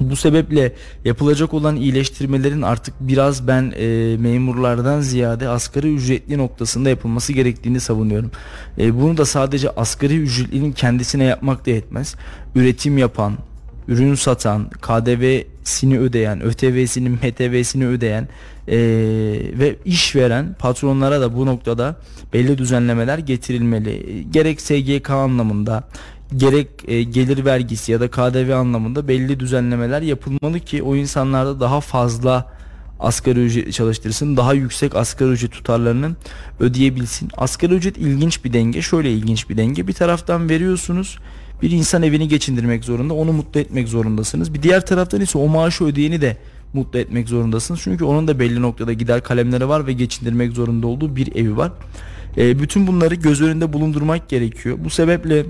bu 0.00 0.16
sebeple 0.16 0.72
yapılacak 1.04 1.54
olan 1.54 1.76
iyileştirmelerin 1.76 2.62
artık 2.62 2.94
biraz 3.00 3.48
ben 3.48 3.72
e, 3.76 4.16
memurlardan 4.16 5.00
ziyade 5.00 5.48
asgari 5.48 5.94
ücretli 5.94 6.38
noktasında 6.38 6.88
yapılması 6.88 7.32
gerektiğini 7.32 7.80
savunuyorum. 7.80 8.30
E, 8.78 9.00
bunu 9.00 9.16
da 9.16 9.24
sadece 9.24 9.70
asgari 9.70 10.16
ücretlinin 10.16 10.72
kendisine 10.72 11.24
yapmak 11.24 11.66
da 11.66 11.70
yetmez. 11.70 12.14
Üretim 12.54 12.98
yapan, 12.98 13.38
ürün 13.88 14.14
satan, 14.14 14.70
KDV 14.70 15.42
vergisini 15.60 15.98
ödeyen, 15.98 16.42
ÖTV'sinin 16.42 17.12
MTV'sini 17.12 17.86
ödeyen 17.86 18.28
e, 18.68 18.76
ve 19.58 19.76
işveren 19.84 20.54
patronlara 20.58 21.20
da 21.20 21.36
bu 21.36 21.46
noktada 21.46 21.96
belli 22.32 22.58
düzenlemeler 22.58 23.18
getirilmeli. 23.18 24.26
Gerek 24.30 24.60
SGK 24.60 25.10
anlamında 25.10 25.84
gerek 26.36 26.68
e, 26.88 27.02
gelir 27.02 27.44
vergisi 27.44 27.92
ya 27.92 28.00
da 28.00 28.10
KDV 28.10 28.52
anlamında 28.52 29.08
belli 29.08 29.40
düzenlemeler 29.40 30.02
yapılmalı 30.02 30.60
ki 30.60 30.82
o 30.82 30.96
insanlarda 30.96 31.60
daha 31.60 31.80
fazla 31.80 32.46
asgari 33.00 33.40
ücret 33.40 33.72
çalıştırsın 33.72 34.36
daha 34.36 34.54
yüksek 34.54 34.96
asgari 34.96 35.30
ücret 35.30 35.52
tutarlarını 35.52 36.16
ödeyebilsin. 36.60 37.28
Asgari 37.36 37.74
ücret 37.74 37.98
ilginç 37.98 38.44
bir 38.44 38.52
denge 38.52 38.82
şöyle 38.82 39.12
ilginç 39.12 39.48
bir 39.48 39.56
denge 39.56 39.86
bir 39.86 39.92
taraftan 39.92 40.48
veriyorsunuz 40.48 41.18
bir 41.62 41.70
insan 41.70 42.02
evini 42.02 42.28
geçindirmek 42.28 42.84
zorunda 42.84 43.14
onu 43.14 43.32
mutlu 43.32 43.60
etmek 43.60 43.88
zorundasınız 43.88 44.54
bir 44.54 44.62
diğer 44.62 44.86
taraftan 44.86 45.20
ise 45.20 45.38
o 45.38 45.48
maaşı 45.48 45.84
ödeyeni 45.84 46.20
de 46.20 46.36
mutlu 46.72 46.98
etmek 46.98 47.28
zorundasınız 47.28 47.80
çünkü 47.84 48.04
onun 48.04 48.28
da 48.28 48.38
belli 48.38 48.62
noktada 48.62 48.92
gider 48.92 49.22
kalemleri 49.22 49.68
var 49.68 49.86
ve 49.86 49.92
geçindirmek 49.92 50.52
zorunda 50.52 50.86
olduğu 50.86 51.16
bir 51.16 51.36
evi 51.36 51.56
var. 51.56 51.72
E, 52.36 52.58
bütün 52.58 52.86
bunları 52.86 53.14
göz 53.14 53.42
önünde 53.42 53.72
bulundurmak 53.72 54.28
gerekiyor 54.28 54.78
bu 54.84 54.90
sebeple 54.90 55.46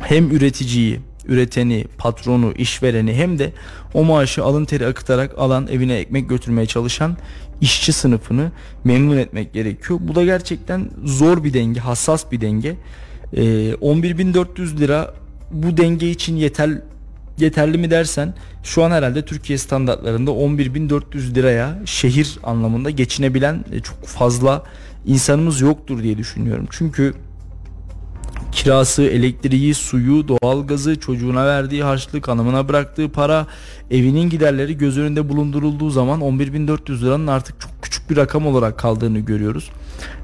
hem 0.00 0.30
üreticiyi 0.30 1.00
üreteni, 1.26 1.84
patronu, 1.98 2.52
işvereni 2.52 3.14
hem 3.14 3.38
de 3.38 3.52
o 3.94 4.04
maaşı 4.04 4.44
alın 4.44 4.64
teri 4.64 4.86
akıtarak 4.86 5.38
alan 5.38 5.66
evine 5.66 5.94
ekmek 5.94 6.28
götürmeye 6.28 6.66
çalışan 6.66 7.16
işçi 7.60 7.92
sınıfını 7.92 8.50
memnun 8.84 9.16
etmek 9.16 9.52
gerekiyor. 9.52 9.98
Bu 10.02 10.14
da 10.14 10.24
gerçekten 10.24 10.90
zor 11.04 11.44
bir 11.44 11.52
denge, 11.52 11.80
hassas 11.80 12.32
bir 12.32 12.40
denge. 12.40 12.76
Ee, 13.36 13.40
11.400 13.74 14.78
lira 14.78 15.14
bu 15.50 15.76
denge 15.76 16.10
için 16.10 16.36
yeter 16.36 16.70
yeterli 17.38 17.78
mi 17.78 17.90
dersen 17.90 18.34
şu 18.62 18.84
an 18.84 18.90
herhalde 18.90 19.24
Türkiye 19.24 19.58
standartlarında 19.58 20.30
11.400 20.30 21.34
liraya 21.34 21.78
şehir 21.84 22.38
anlamında 22.42 22.90
geçinebilen 22.90 23.64
e, 23.72 23.80
çok 23.80 24.06
fazla 24.06 24.62
insanımız 25.06 25.60
yoktur 25.60 26.02
diye 26.02 26.18
düşünüyorum. 26.18 26.66
Çünkü 26.70 27.14
kirası, 28.52 29.02
elektriği, 29.02 29.74
suyu, 29.74 30.28
doğalgazı, 30.28 31.00
çocuğuna 31.00 31.46
verdiği 31.46 31.82
harçlık, 31.82 32.28
hanımına 32.28 32.68
bıraktığı 32.68 33.08
para, 33.08 33.46
evinin 33.90 34.30
giderleri 34.30 34.78
göz 34.78 34.98
önünde 34.98 35.28
bulundurulduğu 35.28 35.90
zaman 35.90 36.20
11.400 36.20 37.02
liranın 37.02 37.26
artık 37.26 37.60
çok 37.60 37.70
küçük 37.82 38.10
bir 38.10 38.16
rakam 38.16 38.46
olarak 38.46 38.78
kaldığını 38.78 39.18
görüyoruz. 39.18 39.70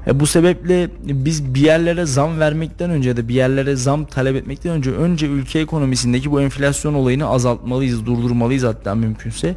E 0.07 0.19
bu 0.19 0.27
sebeple 0.27 0.89
biz 1.03 1.53
bir 1.53 1.61
yerlere 1.61 2.05
zam 2.05 2.39
vermekten 2.39 2.89
önce 2.89 3.17
de 3.17 3.27
bir 3.27 3.33
yerlere 3.33 3.75
zam 3.75 4.05
talep 4.05 4.35
etmekten 4.35 4.71
önce 4.71 4.91
önce 4.91 5.27
ülke 5.27 5.59
ekonomisindeki 5.59 6.31
bu 6.31 6.41
enflasyon 6.41 6.93
olayını 6.93 7.27
azaltmalıyız, 7.27 8.05
durdurmalıyız 8.05 8.63
hatta 8.63 8.95
mümkünse. 8.95 9.55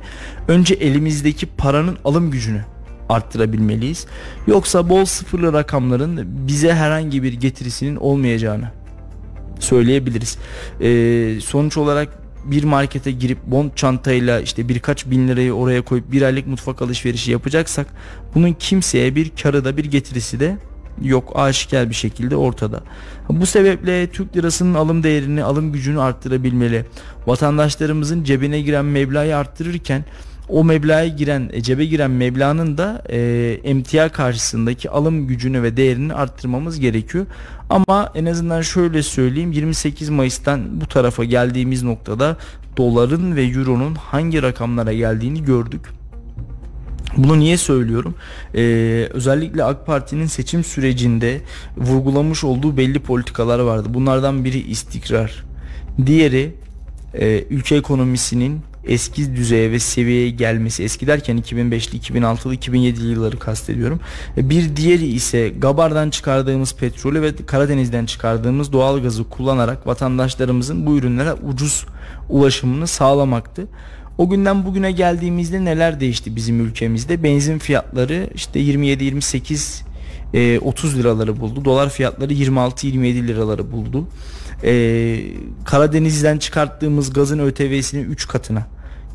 Önce 0.49 0.75
elimizdeki 0.75 1.47
paranın 1.47 1.97
alım 2.05 2.31
gücünü 2.31 2.65
arttırabilmeliyiz. 3.09 4.07
Yoksa 4.47 4.89
bol 4.89 5.05
sıfırlı 5.05 5.53
rakamların 5.53 6.21
bize 6.49 6.75
herhangi 6.75 7.23
bir 7.23 7.33
getirisinin 7.33 7.97
olmayacağını 7.97 8.71
söyleyebiliriz. 9.61 10.39
Ee, 10.81 11.41
sonuç 11.41 11.77
olarak 11.77 12.24
bir 12.45 12.65
markete 12.65 13.11
girip 13.11 13.39
bond 13.47 13.71
çantayla 13.77 14.41
işte 14.41 14.69
birkaç 14.69 15.07
bin 15.07 15.29
lirayı 15.29 15.53
oraya 15.53 15.83
koyup 15.83 16.13
bir 16.13 16.23
aylık 16.23 16.47
mutfak 16.47 16.83
alışverişi 16.83 17.31
yapacaksak 17.31 17.87
bunun 18.35 18.53
kimseye 18.53 19.15
bir 19.15 19.31
karı 19.43 19.65
da 19.65 19.77
bir 19.77 19.85
getirisi 19.85 20.41
de 20.41 20.57
yok 21.03 21.33
aşikar 21.35 21.91
bir 21.91 21.95
şekilde 21.95 22.37
ortada. 22.37 22.81
Bu 23.29 23.47
sebeple 23.47 24.07
Türk 24.07 24.37
lirasının 24.37 24.75
alım 24.75 25.03
değerini, 25.03 25.45
alım 25.45 25.73
gücünü 25.73 26.01
arttırabilmeli. 26.01 26.85
Vatandaşlarımızın 27.27 28.25
cebine 28.25 28.61
giren 28.61 28.85
meblağı 28.85 29.37
arttırırken 29.37 30.05
o 30.49 30.65
meblağa 30.65 31.07
giren 31.07 31.51
e, 31.53 31.63
cebe 31.63 31.85
giren 31.85 32.11
meblağın 32.11 32.79
da 32.79 33.03
e, 33.11 33.19
emtia 33.65 34.09
karşısındaki 34.09 34.91
alım 34.91 35.27
gücünü 35.27 35.63
ve 35.63 35.77
değerini 35.77 36.15
arttırmamız 36.15 36.81
gerekiyor. 36.81 37.27
Ama 37.71 38.13
en 38.15 38.25
azından 38.25 38.63
şöyle 38.63 39.03
söyleyeyim 39.03 39.53
28 39.53 40.09
Mayıs'tan 40.09 40.81
bu 40.81 40.87
tarafa 40.87 41.25
geldiğimiz 41.25 41.83
noktada 41.83 42.37
doların 42.77 43.37
ve 43.37 43.43
euronun 43.43 43.95
hangi 43.95 44.43
rakamlara 44.43 44.93
geldiğini 44.93 45.45
gördük. 45.45 45.83
Bunu 47.17 47.39
niye 47.39 47.57
söylüyorum? 47.57 48.15
Ee, 48.55 48.61
özellikle 49.13 49.65
AK 49.65 49.87
Parti'nin 49.87 50.27
seçim 50.27 50.65
sürecinde 50.65 51.41
vurgulamış 51.77 52.45
olduğu 52.45 52.77
belli 52.77 52.99
politikalar 52.99 53.59
vardı. 53.59 53.89
Bunlardan 53.95 54.45
biri 54.45 54.59
istikrar. 54.59 55.45
Diğeri 56.07 56.55
e, 57.15 57.45
ülke 57.51 57.77
ekonomisinin 57.77 58.61
eski 58.87 59.37
düzeye 59.37 59.71
ve 59.71 59.79
seviyeye 59.79 60.31
gelmesi 60.31 60.83
eski 60.83 61.07
derken 61.07 61.39
2005'li 61.39 61.99
2006'lı 61.99 62.55
2007'li 62.55 63.07
yılları 63.07 63.39
kastediyorum. 63.39 64.01
E, 64.37 64.51
bir 64.51 64.77
diğeri 64.77 65.07
ise 65.07 65.49
Gabar'dan 65.49 66.11
çıkardığımız 66.11 66.75
petrolü 66.75 67.23
ve 67.23 67.37
Karadeniz'den 67.47 68.07
çıkardığımız 68.07 68.73
doğal 68.73 69.03
gazı 69.03 69.25
kullanarak 69.25 69.87
vatandaşlarımızın 69.87 70.87
bu 70.87 70.97
ürünlere 70.97 71.33
ucuz 71.33 71.87
ulaşımını 72.29 72.87
sağlamaktı. 72.87 73.67
O 74.19 74.31
günden 74.31 74.67
bugüne 74.67 74.93
geldiğimizde 74.93 75.65
neler 75.65 76.01
değişti 76.01 76.37
bizim 76.37 76.61
ülkemizde? 76.61 77.23
Benzin 77.23 77.59
fiyatları 77.59 78.31
işte 78.35 78.61
27-28 78.61 79.85
30 80.61 80.95
e, 80.95 80.99
liraları 80.99 81.41
buldu. 81.41 81.65
Dolar 81.65 81.91
fiyatları 81.91 82.33
26-27 82.33 83.29
liraları 83.29 83.73
buldu. 83.73 84.09
Ee, 84.65 85.21
Karadeniz'den 85.65 86.39
çıkarttığımız 86.39 87.13
gazın 87.13 87.39
ÖTV'sini 87.39 88.01
3 88.01 88.29
katına 88.29 88.67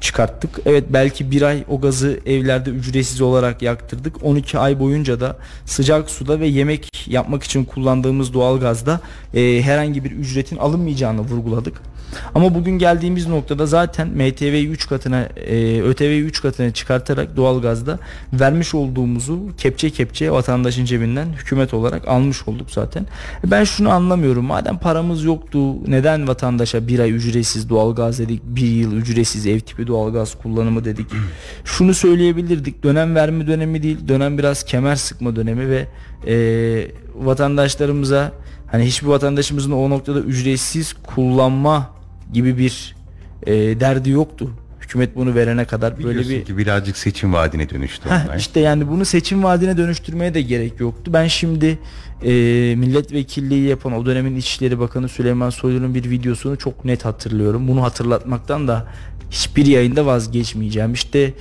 çıkarttık. 0.01 0.59
Evet 0.65 0.83
belki 0.89 1.31
bir 1.31 1.41
ay 1.41 1.63
o 1.69 1.81
gazı 1.81 2.19
evlerde 2.25 2.69
ücretsiz 2.69 3.21
olarak 3.21 3.61
yaktırdık. 3.61 4.23
12 4.23 4.59
ay 4.59 4.79
boyunca 4.79 5.19
da 5.19 5.37
sıcak 5.65 6.09
suda 6.09 6.39
ve 6.39 6.47
yemek 6.47 7.07
yapmak 7.07 7.43
için 7.43 7.65
kullandığımız 7.65 8.33
doğal 8.33 8.59
gazda 8.59 9.01
e, 9.33 9.61
herhangi 9.61 10.03
bir 10.03 10.11
ücretin 10.11 10.57
alınmayacağını 10.57 11.21
vurguladık. 11.21 11.81
Ama 12.35 12.55
bugün 12.55 12.71
geldiğimiz 12.71 13.27
noktada 13.27 13.65
zaten 13.65 14.07
MTV'yi 14.07 14.67
3 14.67 14.87
katına 14.87 15.21
e, 15.21 15.81
ÖTV'yi 15.81 16.23
3 16.23 16.41
katına 16.41 16.71
çıkartarak 16.71 17.35
doğalgazda 17.37 17.99
vermiş 18.33 18.75
olduğumuzu 18.75 19.39
kepçe 19.57 19.89
kepçe 19.89 20.31
vatandaşın 20.31 20.85
cebinden 20.85 21.27
hükümet 21.33 21.73
olarak 21.73 22.07
almış 22.07 22.47
olduk 22.47 22.71
zaten. 22.71 23.05
Ben 23.45 23.63
şunu 23.63 23.89
anlamıyorum. 23.89 24.45
Madem 24.45 24.77
paramız 24.77 25.23
yoktu 25.23 25.89
neden 25.89 26.27
vatandaşa 26.27 26.87
bir 26.87 26.99
ay 26.99 27.11
ücretsiz 27.11 27.69
doğalgaz 27.69 28.19
dedik, 28.19 28.41
bir 28.45 28.67
yıl 28.67 28.93
ücretsiz 28.93 29.47
ev 29.47 29.59
tipi 29.59 29.87
doğalgaz 29.87 30.35
kullanımı 30.41 30.85
dedik. 30.85 31.07
şunu 31.65 31.93
söyleyebilirdik. 31.93 32.83
Dönem 32.83 33.15
verme 33.15 33.47
dönemi 33.47 33.83
değil, 33.83 33.97
dönem 34.07 34.37
biraz 34.37 34.63
kemer 34.63 34.95
sıkma 34.95 35.35
dönemi 35.35 35.69
ve 35.69 35.87
e, 36.27 36.35
vatandaşlarımıza 37.15 38.31
hani 38.71 38.85
hiçbir 38.85 39.07
vatandaşımızın 39.07 39.71
o 39.71 39.89
noktada 39.89 40.19
ücretsiz 40.19 40.93
kullanma 40.93 41.98
gibi 42.33 42.57
bir 42.57 42.95
e, 43.45 43.53
derdi 43.79 44.09
yoktu. 44.09 44.49
Hükümet 44.81 45.15
bunu 45.15 45.35
verene 45.35 45.65
kadar 45.65 46.03
böyle 46.03 46.29
bir 46.29 46.45
ki 46.45 46.57
birazcık 46.57 46.97
seçim 46.97 47.33
vaadine 47.33 47.69
dönüştü 47.69 48.09
Heh, 48.09 48.37
İşte 48.37 48.59
yani 48.59 48.87
bunu 48.87 49.05
seçim 49.05 49.43
vaadine 49.43 49.77
dönüştürmeye 49.77 50.33
de 50.33 50.41
gerek 50.41 50.79
yoktu. 50.79 51.13
Ben 51.13 51.27
şimdi 51.27 51.79
e, 52.23 52.31
milletvekilliği 52.77 53.67
yapan 53.67 53.93
o 53.93 54.05
dönemin 54.05 54.35
İçişleri 54.35 54.79
Bakanı 54.79 55.09
Süleyman 55.09 55.49
Soylu'nun 55.49 55.95
bir 55.95 56.09
videosunu 56.09 56.57
çok 56.57 56.85
net 56.85 57.05
hatırlıyorum. 57.05 57.67
Bunu 57.67 57.83
hatırlatmaktan 57.83 58.67
da 58.67 58.87
hiçbir 59.31 59.65
yayında 59.65 60.05
vazgeçmeyeceğim. 60.05 60.93
İşte 60.93 61.33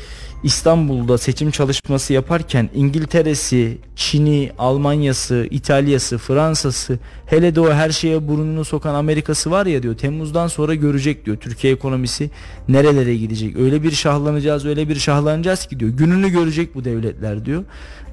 İstanbul'da 0.42 1.18
seçim 1.18 1.50
çalışması 1.50 2.12
yaparken 2.12 2.70
İngiltere'si, 2.74 3.78
Çin'i, 3.96 4.50
Almanya'sı, 4.58 5.46
İtalya'sı, 5.50 6.18
Fransa'sı 6.18 6.98
hele 7.26 7.54
de 7.54 7.60
o 7.60 7.72
her 7.72 7.90
şeye 7.90 8.28
burnunu 8.28 8.64
sokan 8.64 8.94
Amerika'sı 8.94 9.50
var 9.50 9.66
ya 9.66 9.82
diyor 9.82 9.96
Temmuz'dan 9.96 10.48
sonra 10.48 10.74
görecek 10.74 11.26
diyor 11.26 11.36
Türkiye 11.36 11.72
ekonomisi 11.72 12.30
nerelere 12.68 13.16
gidecek. 13.16 13.56
Öyle 13.56 13.82
bir 13.82 13.90
şahlanacağız 13.90 14.66
öyle 14.66 14.88
bir 14.88 14.96
şahlanacağız 14.96 15.66
ki 15.66 15.80
diyor 15.80 15.90
gününü 15.90 16.28
görecek 16.28 16.74
bu 16.74 16.84
devletler 16.84 17.44
diyor. 17.44 17.64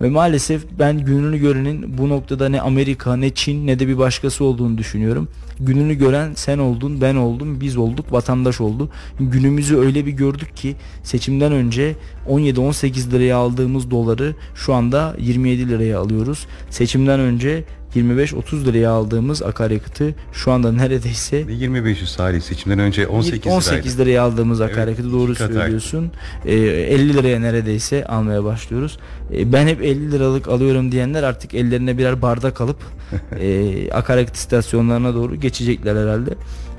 Ve 0.02 0.10
maalesef 0.10 0.66
ben 0.80 0.98
gününü 0.98 1.38
görenin 1.38 1.98
bu 1.98 2.10
noktada 2.10 2.50
ne 2.50 2.62
Amerika 2.62 3.16
ne 3.16 3.30
Çin 3.30 3.68
ne 3.68 3.80
de 3.80 3.88
bir 3.88 3.98
başkası 3.98 4.44
olduğunu 4.44 4.78
düşünüyorum. 4.78 5.28
Gününü 5.60 5.94
gören 5.94 6.34
sen 6.36 6.58
oldun, 6.58 7.02
ben 7.02 7.16
oldum, 7.16 7.62
biz 7.62 7.78
olduk, 7.78 8.12
vatandaş 8.12 8.62
oldu. 8.62 8.90
Günümüzü 9.20 9.78
öyle 9.78 10.06
bir 10.06 10.12
gördük 10.12 10.58
ki 10.58 10.76
seçimden 11.04 11.52
önce 11.52 11.96
17-18 12.30 13.12
liraya 13.12 13.38
aldığımız 13.38 13.92
doları 13.92 14.36
şu 14.56 14.74
anda 14.74 15.16
27 15.20 15.70
liraya 15.70 16.00
alıyoruz. 16.00 16.48
Seçimden 16.70 17.20
önce 17.20 17.64
25-30 17.96 18.66
liraya 18.66 18.92
aldığımız 18.92 19.44
akaryakıtı 19.44 20.16
şu 20.34 20.52
anda 20.52 20.72
neredeyse 20.72 21.42
2500 21.42 22.12
salih 22.12 22.42
seçimden 22.42 22.80
önce 22.80 23.08
18 23.08 23.42
liraydı. 23.42 23.56
18 23.56 24.00
liraya 24.00 24.24
aldığımız 24.24 24.62
akaryakıtı 24.62 25.08
evet, 25.08 25.14
doğru 25.14 25.36
söylüyorsun. 25.36 26.12
Ee, 26.46 26.54
50 26.54 27.14
liraya 27.14 27.40
neredeyse 27.40 28.06
almaya 28.06 28.44
başlıyoruz. 28.44 29.00
Ee, 29.34 29.54
ben 29.54 29.68
hep 29.68 29.82
50 29.82 30.12
liralık 30.12 30.48
alıyorum 30.48 30.92
diyenler 30.92 31.24
artık 31.24 31.54
ellerine 31.54 31.98
birer 31.98 32.22
bardak 32.22 32.62
alıp 32.62 32.78
e, 33.40 33.92
akaryakıt 33.92 34.36
istasyonlarına 34.36 35.14
doğru 35.14 35.36
geçecekler 35.36 35.96
herhalde. 35.96 36.34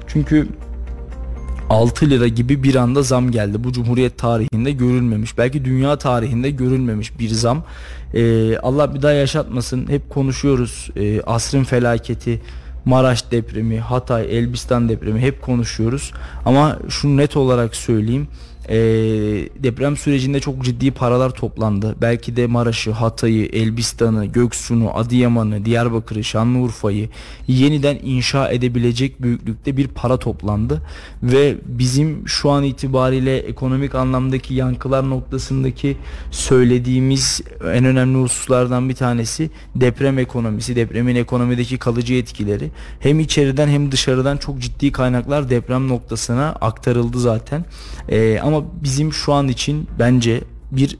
Çünkü 0.07 0.49
6 1.71 2.11
lira 2.11 2.29
gibi 2.29 2.63
bir 2.63 2.75
anda 2.75 3.03
zam 3.03 3.31
geldi. 3.31 3.65
Bu 3.65 3.73
Cumhuriyet 3.73 4.19
tarihinde 4.19 4.73
görülmemiş. 4.73 5.39
Belki 5.39 5.65
dünya 5.65 5.97
tarihinde 5.97 6.51
görülmemiş 6.51 7.19
bir 7.19 7.29
zam. 7.29 7.65
Ee, 8.15 8.59
Allah 8.59 8.95
bir 8.95 9.03
daha 9.03 9.13
yaşatmasın. 9.13 9.89
Hep 9.89 10.11
konuşuyoruz. 10.11 10.91
Ee, 10.97 11.23
asrın 11.23 11.65
felaketi, 11.65 12.41
Maraş 12.85 13.31
depremi, 13.31 13.81
Hatay, 13.81 14.39
Elbistan 14.39 14.89
depremi 14.89 15.21
hep 15.21 15.43
konuşuyoruz. 15.43 16.13
Ama 16.45 16.79
şunu 16.89 17.17
net 17.17 17.37
olarak 17.37 17.75
söyleyeyim. 17.75 18.29
Ee, 18.69 18.77
deprem 19.63 19.97
sürecinde 19.97 20.41
çok 20.41 20.65
ciddi 20.65 20.91
paralar 20.91 21.31
toplandı. 21.31 21.97
Belki 22.01 22.37
de 22.37 22.47
Maraş'ı, 22.47 22.91
Hatay'ı, 22.91 23.47
Elbistan'ı, 23.47 24.27
Göksu'nu, 24.27 24.91
Adıyaman'ı, 24.99 25.65
Diyarbakır'ı, 25.65 26.25
Şanlıurfa'yı 26.25 27.09
yeniden 27.49 27.99
inşa 28.03 28.51
edebilecek 28.51 29.23
büyüklükte 29.23 29.77
bir 29.77 29.89
para 29.89 30.17
toplandı. 30.17 30.83
Ve 31.23 31.57
bizim 31.67 32.29
şu 32.29 32.51
an 32.51 32.65
itibariyle 32.65 33.37
ekonomik 33.39 33.95
anlamdaki 33.95 34.55
yankılar 34.55 35.11
noktasındaki 35.11 35.97
söylediğimiz 36.31 37.41
en 37.75 37.85
önemli 37.85 38.19
hususlardan 38.23 38.89
bir 38.89 38.95
tanesi 38.95 39.51
deprem 39.75 40.19
ekonomisi, 40.19 40.77
depremin 40.77 41.17
ekonomideki 41.17 41.79
kalıcı 41.79 42.15
etkileri. 42.15 42.71
Hem 43.01 43.21
içeriden 43.21 43.69
hem 43.69 43.93
dışarıdan 43.93 44.37
çok 44.37 44.59
ciddi 44.59 44.93
kaynaklar 44.93 45.51
deprem 45.51 45.89
noktasına 45.89 46.49
aktarıldı 46.49 47.21
zaten. 47.21 47.65
Ee, 48.09 48.41
ama 48.43 48.56
bizim 48.83 49.13
şu 49.13 49.33
an 49.33 49.49
için 49.49 49.89
bence 49.99 50.41
bir 50.71 50.99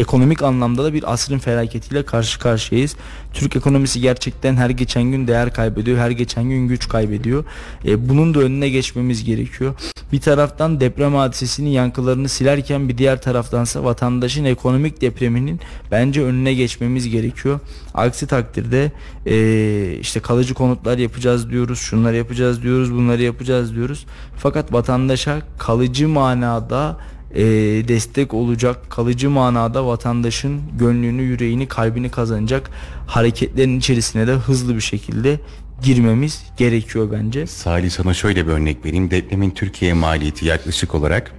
ekonomik 0.00 0.42
anlamda 0.42 0.84
da 0.84 0.94
bir 0.94 1.12
asrın 1.12 1.38
felaketiyle 1.38 2.02
karşı 2.02 2.38
karşıyayız. 2.38 2.96
Türk 3.32 3.56
ekonomisi 3.56 4.00
gerçekten 4.00 4.56
her 4.56 4.70
geçen 4.70 5.02
gün 5.02 5.26
değer 5.26 5.52
kaybediyor, 5.52 5.98
her 5.98 6.10
geçen 6.10 6.44
gün 6.44 6.68
güç 6.68 6.88
kaybediyor. 6.88 7.44
E, 7.84 8.08
bunun 8.08 8.34
da 8.34 8.40
önüne 8.40 8.68
geçmemiz 8.68 9.24
gerekiyor. 9.24 9.74
Bir 10.12 10.20
taraftan 10.20 10.80
deprem 10.80 11.14
hadisesinin 11.14 11.70
yankılarını 11.70 12.28
silerken 12.28 12.88
bir 12.88 12.98
diğer 12.98 13.22
taraftansa 13.22 13.84
vatandaşın 13.84 14.44
ekonomik 14.44 15.00
depreminin 15.00 15.60
bence 15.90 16.22
önüne 16.22 16.54
geçmemiz 16.54 17.08
gerekiyor. 17.08 17.60
Aksi 17.94 18.26
takdirde 18.26 18.92
e, 19.26 19.98
işte 20.00 20.20
kalıcı 20.20 20.54
konutlar 20.54 20.98
yapacağız 20.98 21.50
diyoruz, 21.50 21.78
şunları 21.78 22.16
yapacağız 22.16 22.62
diyoruz, 22.62 22.92
bunları 22.92 23.22
yapacağız 23.22 23.74
diyoruz. 23.74 24.06
Fakat 24.36 24.72
vatandaşa 24.72 25.42
kalıcı 25.58 26.08
manada 26.08 26.96
e, 27.34 27.42
destek 27.88 28.34
olacak 28.34 28.90
kalıcı 28.90 29.30
manada 29.30 29.86
vatandaşın 29.86 30.60
gönlünü, 30.78 31.22
yüreğini, 31.22 31.68
kalbini 31.68 32.10
kazanacak 32.10 32.70
hareketlerin 33.06 33.78
içerisine 33.78 34.26
de 34.26 34.32
hızlı 34.32 34.76
bir 34.76 34.80
şekilde 34.80 35.40
girmemiz 35.82 36.44
gerekiyor 36.56 37.08
bence. 37.12 37.46
Salih 37.46 37.90
sana 37.90 38.14
şöyle 38.14 38.46
bir 38.46 38.52
örnek 38.52 38.84
vereyim. 38.84 39.10
Depremin 39.10 39.50
Türkiye 39.50 39.92
maliyeti 39.92 40.46
yaklaşık 40.46 40.94
olarak 40.94 41.32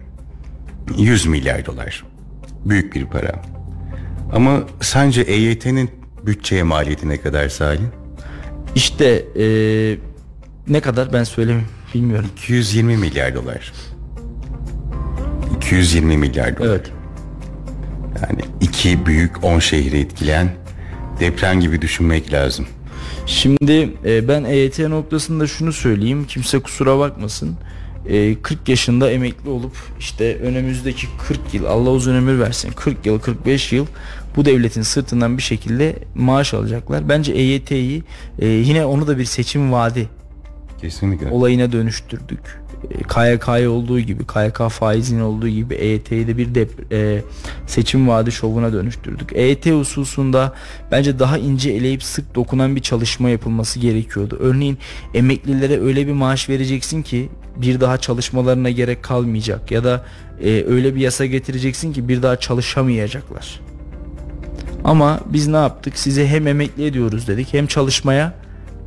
100 0.97 1.25
milyar 1.25 1.65
dolar. 1.65 2.03
Büyük 2.65 2.95
bir 2.95 3.05
para. 3.05 3.41
Ama 4.33 4.63
sence 4.81 5.21
EYT'nin 5.21 5.91
bütçeye 6.25 6.63
maliyeti 6.63 7.09
ne 7.09 7.21
kadar 7.21 7.49
Salih? 7.49 7.85
İşte 8.75 9.25
e, 9.39 9.45
ne 10.67 10.79
kadar 10.79 11.13
ben 11.13 11.23
söylemeyeyim 11.23 11.69
bilmiyorum. 11.93 12.29
220 12.37 12.97
milyar 12.97 13.35
dolar. 13.35 13.73
220 15.61 16.17
milyar 16.17 16.57
dolar. 16.57 16.69
Evet. 16.69 16.91
Yani 18.21 18.41
iki 18.61 19.05
büyük 19.05 19.43
10 19.43 19.59
şehri 19.59 19.99
etkileyen 19.99 20.49
deprem 21.19 21.59
gibi 21.59 21.81
düşünmek 21.81 22.33
lazım. 22.33 22.65
Şimdi 23.25 23.89
e, 24.05 24.27
ben 24.27 24.43
EYT 24.43 24.79
noktasında 24.79 25.47
şunu 25.47 25.73
söyleyeyim. 25.73 26.25
Kimse 26.27 26.59
kusura 26.59 26.99
bakmasın. 26.99 27.57
E, 28.07 28.41
40 28.41 28.69
yaşında 28.69 29.11
emekli 29.11 29.49
olup 29.49 29.75
işte 29.99 30.35
önümüzdeki 30.35 31.07
40 31.27 31.53
yıl 31.53 31.65
Allah 31.65 31.89
uzun 31.89 32.15
ömür 32.15 32.39
versin 32.39 32.71
40 32.75 33.05
yıl 33.05 33.19
45 33.19 33.73
yıl 33.73 33.85
bu 34.35 34.45
devletin 34.45 34.81
sırtından 34.81 35.37
bir 35.37 35.43
şekilde 35.43 35.95
maaş 36.15 36.53
alacaklar. 36.53 37.09
Bence 37.09 37.31
EYT'yi 37.33 38.03
e, 38.39 38.47
yine 38.47 38.85
onu 38.85 39.07
da 39.07 39.17
bir 39.17 39.25
seçim 39.25 39.71
vaadi 39.71 40.09
Kesinlikle. 40.81 41.29
olayına 41.29 41.71
dönüştürdük. 41.71 42.60
KYK'ya 42.89 43.71
olduğu 43.71 43.99
gibi, 43.99 44.27
KYK 44.27 44.69
faizinin 44.69 45.21
olduğu 45.21 45.47
gibi 45.47 45.73
EYT'yi 45.73 46.27
de 46.27 46.37
bir 46.37 46.47
dep- 46.47 46.93
e, 46.93 47.21
seçim 47.67 48.07
vaadi 48.07 48.31
şovuna 48.31 48.73
dönüştürdük. 48.73 49.29
EYT 49.33 49.65
hususunda 49.65 50.53
bence 50.91 51.19
daha 51.19 51.37
ince 51.37 51.71
eleyip 51.71 52.03
sık 52.03 52.35
dokunan 52.35 52.75
bir 52.75 52.81
çalışma 52.81 53.29
yapılması 53.29 53.79
gerekiyordu. 53.79 54.37
Örneğin 54.39 54.77
emeklilere 55.13 55.81
öyle 55.81 56.07
bir 56.07 56.13
maaş 56.13 56.49
vereceksin 56.49 57.01
ki 57.01 57.29
bir 57.55 57.79
daha 57.79 57.97
çalışmalarına 57.97 58.69
gerek 58.69 59.03
kalmayacak 59.03 59.71
ya 59.71 59.83
da 59.83 60.05
e, 60.43 60.65
öyle 60.67 60.95
bir 60.95 60.99
yasa 60.99 61.25
getireceksin 61.25 61.93
ki 61.93 62.07
bir 62.07 62.21
daha 62.23 62.35
çalışamayacaklar. 62.35 63.59
Ama 64.83 65.19
biz 65.25 65.47
ne 65.47 65.57
yaptık? 65.57 65.97
Size 65.97 66.27
hem 66.27 66.47
emekli 66.47 66.85
ediyoruz 66.85 67.27
dedik 67.27 67.53
hem 67.53 67.67
çalışmaya 67.67 68.33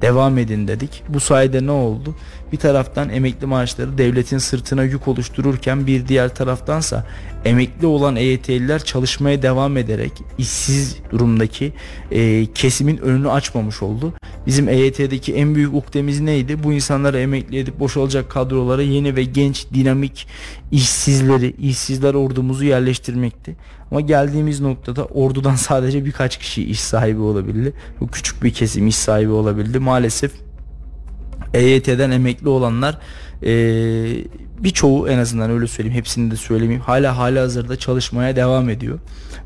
devam 0.05 0.39
edin 0.39 0.69
dedik. 0.69 1.03
Bu 1.09 1.21
sayede 1.21 1.67
ne 1.67 1.71
oldu? 1.71 2.15
Bir 2.53 2.57
taraftan 2.57 3.09
emekli 3.09 3.47
maaşları 3.47 3.99
devletin 3.99 4.39
sırtına 4.39 4.83
yük 4.85 5.09
oluştururken 5.09 5.87
bir 5.87 6.09
diğer 6.09 6.35
taraftansa 6.35 7.07
emekli 7.45 7.87
olan 7.87 8.17
EYT'liler 8.17 8.85
çalışmaya 8.85 9.43
devam 9.43 9.77
ederek 9.77 10.13
işsiz 10.39 10.97
durumdaki 11.11 11.73
e, 12.11 12.47
kesimin 12.55 12.97
önünü 12.97 13.31
açmamış 13.31 13.83
oldu. 13.83 14.13
Bizim 14.47 14.69
EYT'deki 14.69 15.35
en 15.35 15.55
büyük 15.55 15.75
ukdemiz 15.75 16.21
neydi? 16.21 16.63
Bu 16.65 16.73
insanları 16.73 17.19
emekli 17.19 17.59
edip 17.59 17.81
boşalacak 17.81 18.31
kadrolara 18.31 18.83
yeni 18.83 19.17
ve 19.17 19.23
genç, 19.23 19.67
dinamik 19.75 20.27
işsizleri, 20.73 21.55
işsizler 21.59 22.15
ordumuzu 22.15 22.65
yerleştirmekti. 22.65 23.57
Ama 23.95 24.01
geldiğimiz 24.01 24.61
noktada 24.61 25.05
ordudan 25.05 25.55
sadece 25.55 26.05
birkaç 26.05 26.39
kişi 26.39 26.65
iş 26.65 26.81
sahibi 26.81 27.21
olabildi. 27.21 27.73
Bu 28.01 28.09
küçük 28.09 28.43
bir 28.43 28.53
kesim 28.53 28.87
iş 28.87 28.97
sahibi 28.97 29.31
olabildi. 29.31 29.79
Maalesef 29.79 30.33
EYT'den 31.55 32.11
emekli 32.11 32.49
olanlar 32.49 32.99
e, 33.43 33.53
birçoğu 34.59 35.09
en 35.09 35.19
azından 35.19 35.51
öyle 35.51 35.67
söyleyeyim 35.67 35.99
hepsini 35.99 36.31
de 36.31 36.37
söylemeyeyim 36.37 36.83
hala 36.83 37.19
hala 37.19 37.43
hazırda 37.43 37.77
çalışmaya 37.77 38.37
devam 38.37 38.69
ediyor 38.69 38.99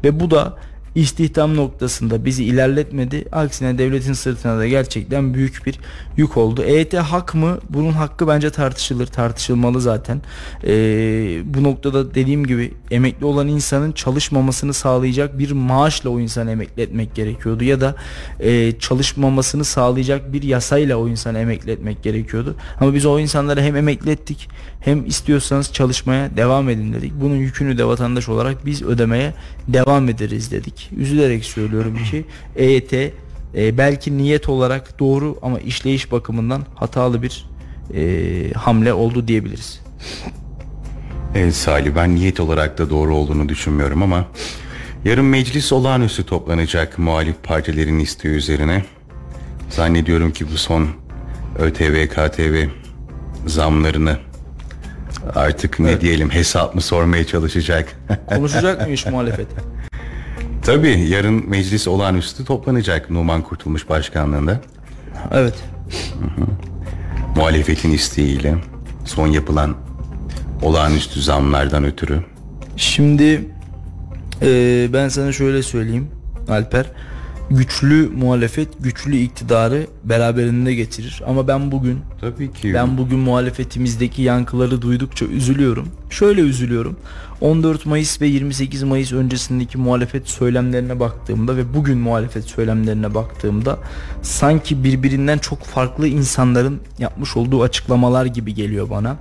ve 0.04 0.20
bu 0.20 0.30
da 0.30 0.56
istihdam 0.94 1.56
noktasında 1.56 2.24
bizi 2.24 2.44
ilerletmedi. 2.44 3.24
Aksine 3.32 3.78
devletin 3.78 4.12
sırtına 4.12 4.58
da 4.58 4.66
gerçekten 4.66 5.34
büyük 5.34 5.66
bir 5.66 5.78
yük 6.16 6.36
oldu. 6.36 6.62
EYT 6.62 6.94
hak 6.94 7.34
mı? 7.34 7.58
Bunun 7.70 7.92
hakkı 7.92 8.28
bence 8.28 8.50
tartışılır. 8.50 9.06
Tartışılmalı 9.06 9.80
zaten. 9.80 10.20
Ee, 10.64 11.40
bu 11.44 11.62
noktada 11.62 12.14
dediğim 12.14 12.46
gibi 12.46 12.74
emekli 12.90 13.26
olan 13.26 13.48
insanın 13.48 13.92
çalışmamasını 13.92 14.72
sağlayacak 14.72 15.38
bir 15.38 15.50
maaşla 15.50 16.10
o 16.10 16.20
insanı 16.20 16.50
emekli 16.50 16.82
etmek 16.82 17.14
gerekiyordu. 17.14 17.64
Ya 17.64 17.80
da 17.80 17.94
e, 18.40 18.78
çalışmamasını 18.78 19.64
sağlayacak 19.64 20.32
bir 20.32 20.42
yasayla 20.42 20.96
o 20.96 21.08
insanı 21.08 21.38
emekli 21.38 21.72
etmek 21.72 22.02
gerekiyordu. 22.02 22.56
Ama 22.80 22.94
biz 22.94 23.06
o 23.06 23.18
insanları 23.18 23.62
hem 23.62 23.76
emekli 23.76 24.10
ettik 24.10 24.48
hem 24.80 25.06
istiyorsanız 25.06 25.72
çalışmaya 25.72 26.36
devam 26.36 26.68
edin 26.68 26.92
dedik. 26.92 27.12
Bunun 27.20 27.36
yükünü 27.36 27.78
de 27.78 27.84
vatandaş 27.84 28.28
olarak 28.28 28.66
biz 28.66 28.82
ödemeye 28.82 29.34
devam 29.68 30.08
ederiz 30.08 30.50
dedik. 30.50 30.77
Üzülerek 30.96 31.44
söylüyorum 31.44 31.98
ki 32.10 32.24
EYT 32.56 32.92
e, 32.92 33.78
belki 33.78 34.18
niyet 34.18 34.48
olarak 34.48 34.98
doğru 34.98 35.38
ama 35.42 35.60
işleyiş 35.60 36.12
bakımından 36.12 36.62
hatalı 36.74 37.22
bir 37.22 37.46
e, 37.94 38.52
hamle 38.52 38.92
oldu 38.92 39.28
diyebiliriz. 39.28 39.80
Evet 41.34 41.54
Salih 41.54 41.94
ben 41.96 42.14
niyet 42.14 42.40
olarak 42.40 42.78
da 42.78 42.90
doğru 42.90 43.14
olduğunu 43.16 43.48
düşünmüyorum 43.48 44.02
ama 44.02 44.24
yarın 45.04 45.24
meclis 45.24 45.72
olağanüstü 45.72 46.26
toplanacak 46.26 46.98
muhalif 46.98 47.36
partilerin 47.42 47.98
isteği 47.98 48.32
üzerine. 48.32 48.84
Zannediyorum 49.70 50.32
ki 50.32 50.46
bu 50.52 50.56
son 50.56 50.88
ÖTV, 51.58 52.06
KTV 52.08 52.68
zamlarını 53.46 54.16
artık 55.34 55.80
ne 55.80 56.00
diyelim 56.00 56.30
hesap 56.30 56.74
mı 56.74 56.80
sormaya 56.80 57.26
çalışacak. 57.26 57.96
Konuşacak 58.28 58.80
mıymış 58.80 59.06
muhalefet? 59.10 59.46
Tabii 60.68 61.08
yarın 61.08 61.50
meclis 61.50 61.88
olağanüstü 61.88 62.44
toplanacak 62.44 63.10
Numan 63.10 63.42
Kurtulmuş 63.42 63.88
Başkanlığında. 63.88 64.60
Evet. 65.32 65.54
Muhalefetin 67.36 67.92
isteğiyle 67.92 68.54
son 69.04 69.26
yapılan 69.26 69.76
olağanüstü 70.62 71.20
zamlardan 71.20 71.84
ötürü. 71.84 72.24
Şimdi 72.76 73.48
e, 74.42 74.88
ben 74.92 75.08
sana 75.08 75.32
şöyle 75.32 75.62
söyleyeyim 75.62 76.08
Alper. 76.48 76.86
Güçlü 77.50 78.10
muhalefet 78.16 78.68
güçlü 78.80 79.16
iktidarı 79.16 79.86
beraberinde 80.04 80.74
getirir. 80.74 81.22
Ama 81.26 81.48
ben 81.48 81.72
bugün 81.72 82.00
Tabii 82.20 82.52
ki. 82.52 82.74
Ben 82.74 82.98
bugün 82.98 83.18
muhalefetimizdeki 83.18 84.22
yankıları 84.22 84.82
duydukça 84.82 85.26
üzülüyorum. 85.26 85.88
Şöyle 86.10 86.40
üzülüyorum. 86.40 86.96
14 87.40 87.86
Mayıs 87.86 88.20
ve 88.20 88.26
28 88.26 88.82
Mayıs 88.82 89.12
öncesindeki 89.12 89.78
muhalefet 89.78 90.28
söylemlerine 90.28 91.00
baktığımda 91.00 91.56
ve 91.56 91.74
bugün 91.74 91.98
muhalefet 91.98 92.44
söylemlerine 92.44 93.14
baktığımda 93.14 93.78
sanki 94.22 94.84
birbirinden 94.84 95.38
çok 95.38 95.64
farklı 95.64 96.08
insanların 96.08 96.80
yapmış 96.98 97.36
olduğu 97.36 97.62
açıklamalar 97.62 98.26
gibi 98.26 98.54
geliyor 98.54 98.90
bana. 98.90 99.16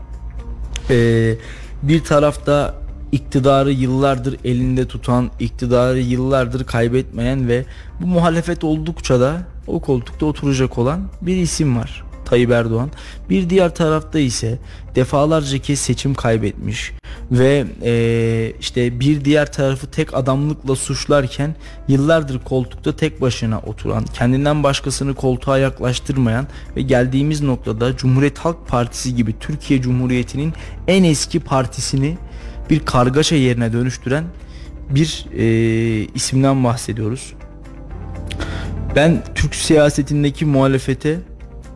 Ee, 0.89 1.35
bir 1.83 2.03
tarafta 2.03 2.75
iktidarı 3.11 3.71
yıllardır 3.71 4.37
elinde 4.43 4.87
tutan, 4.87 5.31
iktidarı 5.39 5.99
yıllardır 5.99 6.63
kaybetmeyen 6.63 7.47
ve 7.47 7.65
bu 8.01 8.07
muhalefet 8.07 8.63
oldukça 8.63 9.19
da 9.19 9.41
o 9.67 9.79
koltukta 9.79 10.25
oturacak 10.25 10.77
olan 10.77 11.01
bir 11.21 11.35
isim 11.35 11.77
var. 11.77 12.06
Tayyip 12.27 12.51
Erdoğan. 12.51 12.91
Bir 13.29 13.49
diğer 13.49 13.75
tarafta 13.75 14.19
ise 14.19 14.59
defalarca 14.95 15.57
kez 15.57 15.79
seçim 15.79 16.13
kaybetmiş 16.13 16.93
ve 17.31 17.65
e, 17.83 18.53
işte 18.59 18.99
bir 18.99 19.25
diğer 19.25 19.51
tarafı 19.51 19.91
tek 19.91 20.13
adamlıkla 20.13 20.75
suçlarken 20.75 21.55
yıllardır 21.87 22.39
koltukta 22.39 22.95
tek 22.95 23.21
başına 23.21 23.59
oturan, 23.59 24.05
kendinden 24.13 24.63
başkasını 24.63 25.13
koltuğa 25.13 25.57
yaklaştırmayan 25.57 26.47
ve 26.75 26.81
geldiğimiz 26.81 27.41
noktada 27.41 27.97
Cumhuriyet 27.97 28.37
Halk 28.37 28.67
Partisi 28.67 29.15
gibi 29.15 29.39
Türkiye 29.39 29.81
Cumhuriyeti'nin 29.81 30.53
en 30.87 31.03
eski 31.03 31.39
partisini 31.39 32.17
bir 32.69 32.79
kargaşa 32.79 33.35
yerine 33.35 33.73
dönüştüren 33.73 34.23
bir 34.89 35.25
e, 35.37 35.45
isimden 36.15 36.63
bahsediyoruz. 36.63 37.33
Ben 38.95 39.23
Türk 39.35 39.55
siyasetindeki 39.55 40.45
muhalefete 40.45 41.19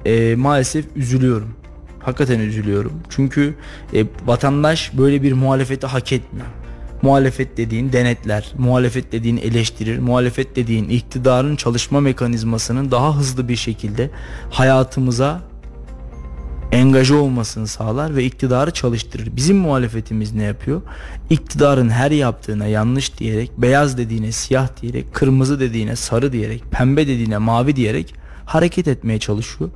e, 0.05 0.35
maalesef 0.35 0.85
üzülüyorum. 0.95 1.55
Hakikaten 1.99 2.39
üzülüyorum. 2.39 2.93
Çünkü 3.09 3.55
e, 3.93 4.05
vatandaş 4.25 4.91
böyle 4.97 5.23
bir 5.23 5.33
muhalefeti 5.33 5.87
hak 5.87 6.13
etmiyor. 6.13 6.47
Muhalefet 7.01 7.57
dediğin 7.57 7.93
denetler, 7.93 8.53
muhalefet 8.57 9.11
dediğin 9.11 9.37
eleştirir, 9.37 9.99
muhalefet 9.99 10.55
dediğin 10.55 10.89
iktidarın 10.89 11.55
çalışma 11.55 11.99
mekanizmasının 11.99 12.91
daha 12.91 13.17
hızlı 13.17 13.47
bir 13.47 13.55
şekilde 13.55 14.09
hayatımıza 14.51 15.41
engaje 16.71 17.13
olmasını 17.13 17.67
sağlar 17.67 18.15
ve 18.15 18.23
iktidarı 18.23 18.71
çalıştırır. 18.71 19.35
Bizim 19.35 19.57
muhalefetimiz 19.57 20.33
ne 20.33 20.43
yapıyor? 20.43 20.81
İktidarın 21.29 21.89
her 21.89 22.11
yaptığına 22.11 22.65
yanlış 22.65 23.17
diyerek, 23.17 23.51
beyaz 23.57 23.97
dediğine 23.97 24.31
siyah 24.31 24.81
diyerek, 24.81 25.13
kırmızı 25.13 25.59
dediğine 25.59 25.95
sarı 25.95 26.31
diyerek, 26.31 26.63
pembe 26.71 27.07
dediğine 27.07 27.37
mavi 27.37 27.75
diyerek 27.75 28.20
hareket 28.53 28.87
etmeye 28.87 29.19
çalışıyor. 29.19 29.69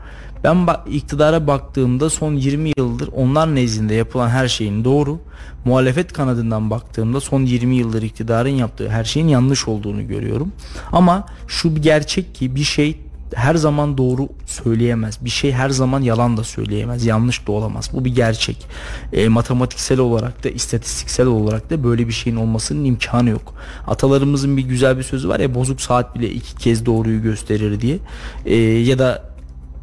Ben 0.44 0.56
ba- 0.56 0.90
iktidara 0.90 1.48
baktığımda 1.48 2.10
son 2.10 2.34
20 2.34 2.72
yıldır 2.78 3.10
onlar 3.16 3.56
nezdinde 3.56 3.94
yapılan 3.94 4.30
her 4.30 4.48
şeyin 4.48 4.84
doğru, 4.84 5.20
muhalefet 5.66 6.14
kanadından 6.14 6.70
baktığımda 6.70 7.22
son 7.22 7.42
20 7.42 7.76
yıldır 7.76 8.02
iktidarın 8.02 8.50
yaptığı 8.50 8.90
her 8.90 9.04
şeyin 9.04 9.28
yanlış 9.28 9.68
olduğunu 9.68 10.08
görüyorum. 10.08 10.52
Ama 10.92 11.26
şu 11.48 11.76
bir 11.76 11.82
gerçek 11.82 12.36
ki 12.36 12.56
bir 12.56 12.64
şey 12.64 12.98
her 13.36 13.56
zaman 13.56 13.98
doğru 13.98 14.30
söyleyemez. 14.46 15.26
Bir 15.26 15.30
şey 15.30 15.52
her 15.52 15.70
zaman 15.70 16.02
yalan 16.02 16.38
da 16.38 16.44
söyleyemez. 16.44 17.06
Yanlış 17.06 17.48
da 17.48 17.52
olamaz. 17.52 17.90
Bu 17.94 18.06
bir 18.06 18.16
gerçek. 18.16 18.68
E, 19.14 19.28
matematiksel 19.28 20.00
olarak 20.00 20.44
da 20.44 20.50
istatistiksel 20.50 21.28
olarak 21.28 21.70
da 21.70 21.84
böyle 21.84 22.08
bir 22.08 22.14
şeyin 22.14 22.38
olmasının 22.38 22.86
imkanı 22.86 23.30
yok. 23.30 23.54
Atalarımızın 23.88 24.58
bir 24.58 24.62
güzel 24.62 24.98
bir 24.98 25.04
sözü 25.04 25.30
var 25.30 25.40
ya 25.40 25.56
bozuk 25.56 25.82
saat 25.82 26.16
bile 26.16 26.30
iki 26.30 26.56
kez 26.56 26.86
doğruyu 26.86 27.22
gösterir 27.22 27.82
diye. 27.82 27.98
E, 28.46 28.56
ya 28.58 29.00
da 29.00 29.36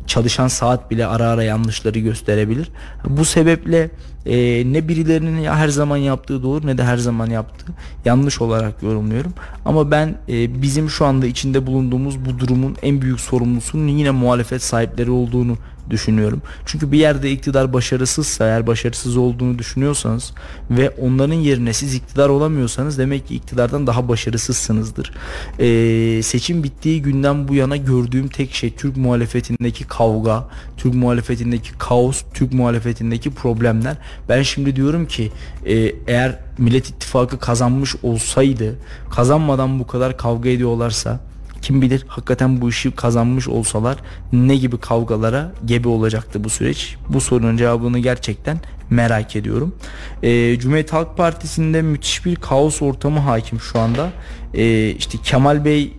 çalışan 0.07 0.49
saat 0.49 0.91
bile 0.91 1.07
ara 1.07 1.25
ara 1.29 1.43
yanlışları 1.43 1.99
gösterebilir. 1.99 2.69
Bu 3.09 3.25
sebeple 3.25 3.91
e, 4.27 4.63
ne 4.73 4.89
birilerinin 4.89 5.45
her 5.45 5.69
zaman 5.69 5.97
yaptığı 5.97 6.43
doğru 6.43 6.67
ne 6.67 6.79
de 6.79 6.85
her 6.85 6.97
zaman 6.97 7.27
yaptığı 7.31 7.73
yanlış 8.05 8.41
olarak 8.41 8.83
yorumluyorum. 8.83 9.33
Ama 9.65 9.91
ben 9.91 10.15
e, 10.29 10.63
bizim 10.63 10.91
şu 10.91 11.07
anda 11.07 11.27
içinde 11.27 11.67
bulunduğumuz 11.67 12.25
bu 12.25 12.39
durumun 12.39 12.77
en 12.83 13.03
büyük 13.03 13.21
sorumlusunun 13.21 13.89
yine 13.89 14.11
muhalefet 14.11 14.63
sahipleri 14.63 15.11
olduğunu 15.11 15.57
düşünüyorum. 15.91 16.43
Çünkü 16.67 16.93
bir 16.93 16.99
yerde 16.99 17.31
iktidar 17.31 17.73
başarısızsa 17.73 18.45
eğer 18.45 18.67
başarısız 18.67 19.17
olduğunu 19.17 19.59
düşünüyorsanız 19.59 20.33
ve 20.71 20.91
onların 20.91 21.35
yerine 21.35 21.73
siz 21.73 21.95
iktidar 21.95 22.29
olamıyorsanız 22.29 22.99
demek 22.99 23.29
ki 23.29 23.35
iktidardan 23.35 23.87
daha 23.87 24.09
başarısızsınızdır. 24.09 25.13
Ee, 25.59 26.23
seçim 26.23 26.65
bittiği 26.65 27.03
günden 27.03 27.49
bu 27.49 27.55
yana 27.55 27.77
gördüğüm 27.77 28.29
tek 28.29 28.55
şey 28.55 28.75
Türk 28.75 28.97
muhalefetindeki 28.97 29.85
kavga, 29.85 30.49
Türk 30.77 30.95
muhalefetindeki 30.95 31.71
kaos, 31.79 32.23
Türk 32.35 32.53
muhalefetindeki 32.53 33.31
problemler. 33.31 33.97
Ben 34.29 34.43
şimdi 34.43 34.77
diyorum 34.77 35.07
ki 35.07 35.33
e, 35.67 35.75
eğer 36.07 36.39
Millet 36.59 36.89
İttifakı 36.89 37.39
kazanmış 37.39 37.95
olsaydı 38.03 38.75
kazanmadan 39.11 39.79
bu 39.79 39.87
kadar 39.87 40.17
kavga 40.17 40.49
ediyorlarsa 40.49 41.21
kim 41.63 41.83
bilir 41.83 42.05
hakikaten 42.09 42.61
bu 42.61 42.69
işi 42.69 42.91
kazanmış 42.91 43.49
olsalar 43.49 43.97
ne 44.33 44.57
gibi 44.57 44.79
kavgalara 44.79 45.53
gebe 45.65 45.89
olacaktı 45.89 46.45
bu 46.45 46.51
süreç. 46.51 46.97
Bu 47.09 47.21
sorunun 47.21 47.57
cevabını 47.57 47.99
gerçekten 47.99 48.59
merak 48.91 49.37
ediyorum. 49.37 49.75
Ee, 50.23 50.59
Cumhuriyet 50.59 50.93
Halk 50.93 51.17
Partisi'nde 51.17 51.83
müthiş 51.83 52.25
bir 52.25 52.37
kaos 52.37 52.83
ortamı 52.83 53.21
hakim 53.21 53.61
şu 53.61 53.79
anda. 53.79 54.11
Ee, 54.55 54.91
işte 54.91 55.19
Kemal 55.25 55.65
Bey 55.65 55.93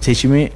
seçimi 0.00 0.50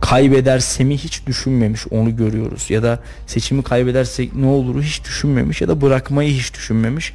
kaybederse 0.00 0.84
mi 0.84 0.98
hiç 0.98 1.26
düşünmemiş 1.26 1.86
onu 1.90 2.16
görüyoruz 2.16 2.70
ya 2.70 2.82
da 2.82 3.02
seçimi 3.26 3.62
kaybedersek 3.62 4.34
ne 4.34 4.46
olur 4.46 4.82
hiç 4.82 5.04
düşünmemiş 5.04 5.60
ya 5.60 5.68
da 5.68 5.80
bırakmayı 5.80 6.30
hiç 6.30 6.54
düşünmemiş. 6.54 7.14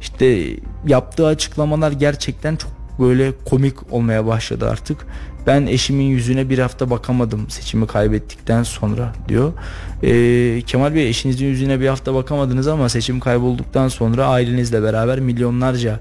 İşte 0.00 0.56
yaptığı 0.86 1.26
açıklamalar 1.26 1.92
gerçekten 1.92 2.56
çok 2.56 2.81
böyle 2.98 3.32
komik 3.44 3.92
olmaya 3.92 4.26
başladı 4.26 4.68
artık. 4.70 5.06
Ben 5.46 5.66
eşimin 5.66 6.04
yüzüne 6.04 6.50
bir 6.50 6.58
hafta 6.58 6.90
bakamadım 6.90 7.50
seçimi 7.50 7.86
kaybettikten 7.86 8.62
sonra 8.62 9.12
diyor. 9.28 9.52
Ee, 10.02 10.62
Kemal 10.66 10.94
Bey 10.94 11.08
eşinizin 11.08 11.46
yüzüne 11.46 11.80
bir 11.80 11.88
hafta 11.88 12.14
bakamadınız 12.14 12.68
ama 12.68 12.88
seçim 12.88 13.20
kaybolduktan 13.20 13.88
sonra 13.88 14.26
ailenizle 14.26 14.82
beraber 14.82 15.20
milyonlarca 15.20 16.00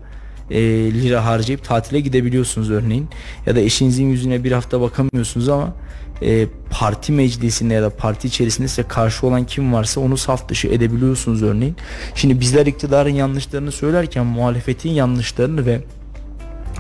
e, 0.52 0.62
lira 0.94 1.26
harcayıp 1.26 1.64
tatile 1.64 2.00
gidebiliyorsunuz 2.00 2.72
örneğin. 2.72 3.08
Ya 3.46 3.56
da 3.56 3.60
eşinizin 3.60 4.06
yüzüne 4.06 4.44
bir 4.44 4.52
hafta 4.52 4.82
bakamıyorsunuz 4.82 5.50
ama 5.50 5.74
e, 6.22 6.48
parti 6.72 7.12
meclisinde 7.12 7.74
ya 7.74 7.82
da 7.84 7.90
parti 7.90 8.28
içerisinde 8.28 8.68
size 8.68 8.84
karşı 8.84 9.28
olan 9.28 9.46
kim 9.46 9.74
varsa 9.74 10.02
onu 10.02 10.18
saf 10.18 10.50
dışı 10.50 10.68
edebiliyorsunuz 10.68 11.44
örneğin. 11.44 11.76
Şimdi 12.16 12.40
bizler 12.40 12.66
iktidarın 12.66 13.10
yanlışlarını 13.10 13.72
söylerken 13.72 14.26
muhalefetin 14.26 14.90
yanlışlarını 14.90 15.66
ve 15.66 15.82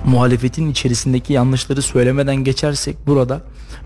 muhalefetin 0.05 0.71
içerisindeki 0.71 1.33
yanlışları 1.33 1.81
söylemeden 1.81 2.35
geçersek 2.35 2.95
burada 3.07 3.41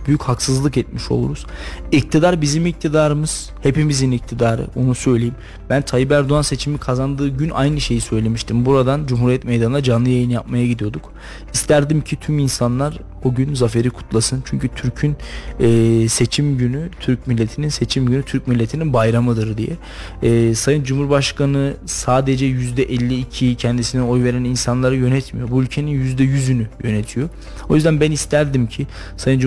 büyük 0.07 0.21
haksızlık 0.21 0.77
etmiş 0.77 1.11
oluruz. 1.11 1.45
İktidar 1.91 2.41
bizim 2.41 2.65
iktidarımız, 2.65 3.49
hepimizin 3.63 4.11
iktidarı 4.11 4.67
onu 4.75 4.95
söyleyeyim. 4.95 5.35
Ben 5.69 5.81
Tayyip 5.81 6.11
Erdoğan 6.11 6.41
seçimi 6.41 6.77
kazandığı 6.77 7.27
gün 7.27 7.49
aynı 7.49 7.81
şeyi 7.81 8.01
söylemiştim. 8.01 8.65
Buradan 8.65 9.05
Cumhuriyet 9.05 9.43
Meydanı'na 9.43 9.83
canlı 9.83 10.09
yayın 10.09 10.29
yapmaya 10.29 10.67
gidiyorduk. 10.67 11.13
İsterdim 11.53 12.01
ki 12.01 12.15
tüm 12.15 12.39
insanlar 12.39 12.99
o 13.23 13.33
gün 13.33 13.53
zaferi 13.53 13.89
kutlasın. 13.89 14.43
Çünkü 14.45 14.67
Türk'ün 14.67 15.15
e, 15.59 16.09
seçim 16.09 16.57
günü, 16.57 16.89
Türk 16.99 17.27
milletinin 17.27 17.69
seçim 17.69 18.05
günü 18.05 18.23
Türk 18.23 18.47
milletinin 18.47 18.93
bayramıdır 18.93 19.57
diye. 19.57 19.77
E, 20.23 20.55
Sayın 20.55 20.83
Cumhurbaşkanı 20.83 21.73
sadece 21.85 22.45
%52 22.45 23.55
kendisine 23.55 24.01
oy 24.01 24.23
veren 24.23 24.43
insanları 24.43 24.95
yönetmiyor. 24.95 25.51
Bu 25.51 25.63
ülkenin 25.63 26.15
%100'ünü 26.15 26.65
yönetiyor. 26.83 27.29
O 27.69 27.75
yüzden 27.75 27.99
ben 28.01 28.11
isterdim 28.11 28.67
ki 28.67 28.87
Sayın 29.17 29.39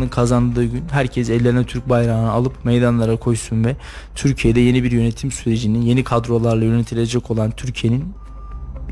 Cumhurbaşkanı'nın 0.00 0.08
kazandığı 0.08 0.64
gün 0.64 0.84
herkes 0.90 1.30
ellerine 1.30 1.64
Türk 1.64 1.88
bayrağını 1.88 2.30
alıp 2.30 2.64
meydanlara 2.64 3.16
koysun 3.16 3.64
ve 3.64 3.76
Türkiye'de 4.14 4.60
yeni 4.60 4.84
bir 4.84 4.92
yönetim 4.92 5.30
sürecinin 5.30 5.82
yeni 5.82 6.04
kadrolarla 6.04 6.64
yönetilecek 6.64 7.30
olan 7.30 7.50
Türkiye'nin 7.50 8.04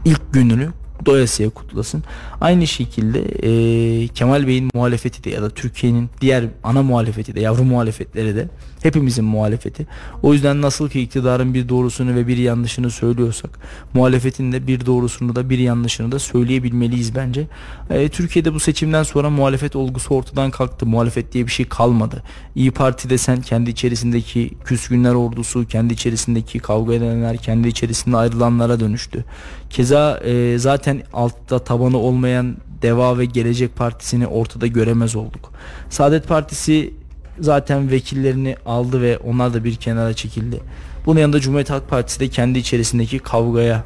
ilk 0.05 0.33
gününü 0.33 0.69
doyasıya 1.07 1.51
kutlasın. 1.51 2.03
Aynı 2.41 2.67
şekilde 2.67 3.21
e, 3.43 4.09
Kemal 4.09 4.47
Bey'in 4.47 4.71
muhalefeti 4.75 5.25
de 5.25 5.31
ya 5.31 5.43
da 5.43 5.51
Türkiye'nin 5.51 6.11
diğer 6.21 6.45
ana 6.65 6.83
muhalefeti 6.83 7.35
de 7.35 7.41
yavru 7.41 7.65
muhalefetleri 7.65 8.37
de 8.37 8.49
hepimizin 8.83 9.25
muhalefeti. 9.25 9.87
O 10.23 10.33
yüzden 10.33 10.63
nasıl 10.63 10.89
ki 10.89 11.01
iktidarın 11.01 11.55
bir 11.55 11.69
doğrusunu 11.69 12.15
ve 12.15 12.27
bir 12.27 12.37
yanlışını 12.37 12.91
söylüyorsak 12.91 13.59
muhalefetin 13.95 14.53
de 14.53 14.67
bir 14.67 14.87
doğrusunu 14.87 15.37
da 15.37 15.51
bir 15.51 15.59
yanlışını 15.59 16.13
da 16.13 16.19
söyleyebilmeliyiz 16.19 17.15
bence. 17.15 17.47
E, 17.91 18.09
Türkiye'de 18.09 18.55
bu 18.55 18.61
seçimden 18.61 19.03
sonra 19.03 19.31
muhalefet 19.31 19.77
olgusu 19.77 20.15
ortadan 20.15 20.51
kalktı. 20.51 20.87
Muhalefet 20.87 21.33
diye 21.33 21.47
bir 21.47 21.53
şey 21.53 21.69
kalmadı. 21.69 22.23
İyi 22.55 22.71
Parti 22.71 23.11
desen 23.11 23.43
kendi 23.43 23.71
içerisindeki 23.71 24.51
küskünler 24.65 25.15
ordusu, 25.15 25.67
kendi 25.67 25.95
içerisindeki 25.95 26.59
kavga 26.59 26.95
edenler, 26.95 27.37
kendi 27.37 27.69
içerisinde 27.69 28.17
ayrılanlara 28.17 28.81
dönüştü. 28.81 29.25
Keza 29.71 30.19
e, 30.19 30.59
zaten 30.59 31.03
altta 31.13 31.59
tabanı 31.59 31.99
olmayan 31.99 32.57
Deva 32.83 33.19
ve 33.19 33.25
Gelecek 33.25 33.77
Partisi'ni 33.77 34.27
ortada 34.27 34.67
göremez 34.67 35.17
olduk. 35.17 35.53
Saadet 35.91 36.29
Partisi 36.29 36.95
zaten 37.41 37.91
vekillerini 37.91 38.57
aldı 38.67 39.03
ve 39.03 39.19
onlar 39.19 39.55
da 39.55 39.65
bir 39.65 39.77
kenara 39.77 40.15
çekildi. 40.15 40.61
Bunun 41.07 41.21
yanında 41.21 41.41
Cumhuriyet 41.41 41.71
Halk 41.71 41.89
Partisi 41.89 42.21
de 42.21 42.29
kendi 42.29 42.59
içerisindeki 42.59 43.19
kavgaya 43.19 43.85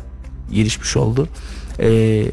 girişmiş 0.51 0.97
oldu. 0.97 1.29
Ee, 1.81 2.25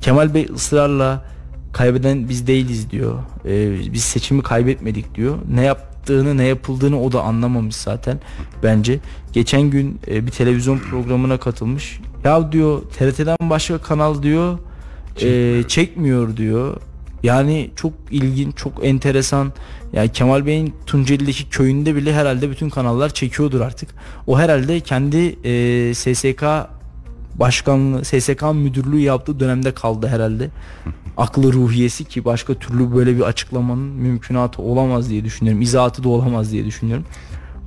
Kemal 0.00 0.34
Bey 0.34 0.46
ısrarla 0.54 1.24
kaybeden 1.72 2.28
biz 2.28 2.46
değiliz 2.46 2.90
diyor. 2.90 3.18
Ee, 3.44 3.92
biz 3.92 4.02
seçimi 4.02 4.42
kaybetmedik 4.42 5.14
diyor. 5.14 5.38
Ne 5.54 5.62
yap 5.62 5.92
yaptığını 6.02 6.36
ne 6.36 6.44
yapıldığını 6.44 7.02
o 7.02 7.12
da 7.12 7.22
anlamamış 7.22 7.76
zaten 7.76 8.20
bence. 8.62 8.98
Geçen 9.32 9.62
gün 9.62 10.00
e, 10.08 10.26
bir 10.26 10.30
televizyon 10.30 10.78
programına 10.78 11.38
katılmış. 11.38 12.00
Ya 12.24 12.52
diyor 12.52 12.82
TRT'den 12.82 13.36
başka 13.42 13.78
kanal 13.78 14.22
diyor 14.22 14.58
e, 15.22 15.62
çekmiyor 15.68 16.36
diyor. 16.36 16.76
Yani 17.22 17.70
çok 17.76 17.92
ilginç, 18.10 18.56
çok 18.56 18.84
enteresan. 18.86 19.52
Yani 19.92 20.12
Kemal 20.12 20.46
Bey'in 20.46 20.74
Tunceli'deki 20.86 21.48
köyünde 21.48 21.94
bile 21.94 22.14
herhalde 22.14 22.50
bütün 22.50 22.70
kanallar 22.70 23.14
çekiyordur 23.14 23.60
artık. 23.60 23.88
O 24.26 24.38
herhalde 24.38 24.80
kendi 24.80 25.48
e, 25.48 25.94
SSK 25.94 26.44
başkanlığı, 27.34 28.04
SSK 28.04 28.42
müdürlüğü 28.54 29.00
yaptığı 29.00 29.40
dönemde 29.40 29.74
kaldı 29.74 30.06
herhalde. 30.06 30.50
Aklı 31.16 31.52
ruhiyesi 31.52 32.04
ki 32.04 32.24
başka 32.24 32.54
türlü 32.54 32.94
böyle 32.94 33.16
bir 33.16 33.22
açıklamanın 33.22 33.84
mümkünatı 33.84 34.62
olamaz 34.62 35.10
diye 35.10 35.24
düşünüyorum. 35.24 35.62
İzahatı 35.62 36.04
da 36.04 36.08
olamaz 36.08 36.52
diye 36.52 36.64
düşünüyorum. 36.64 37.04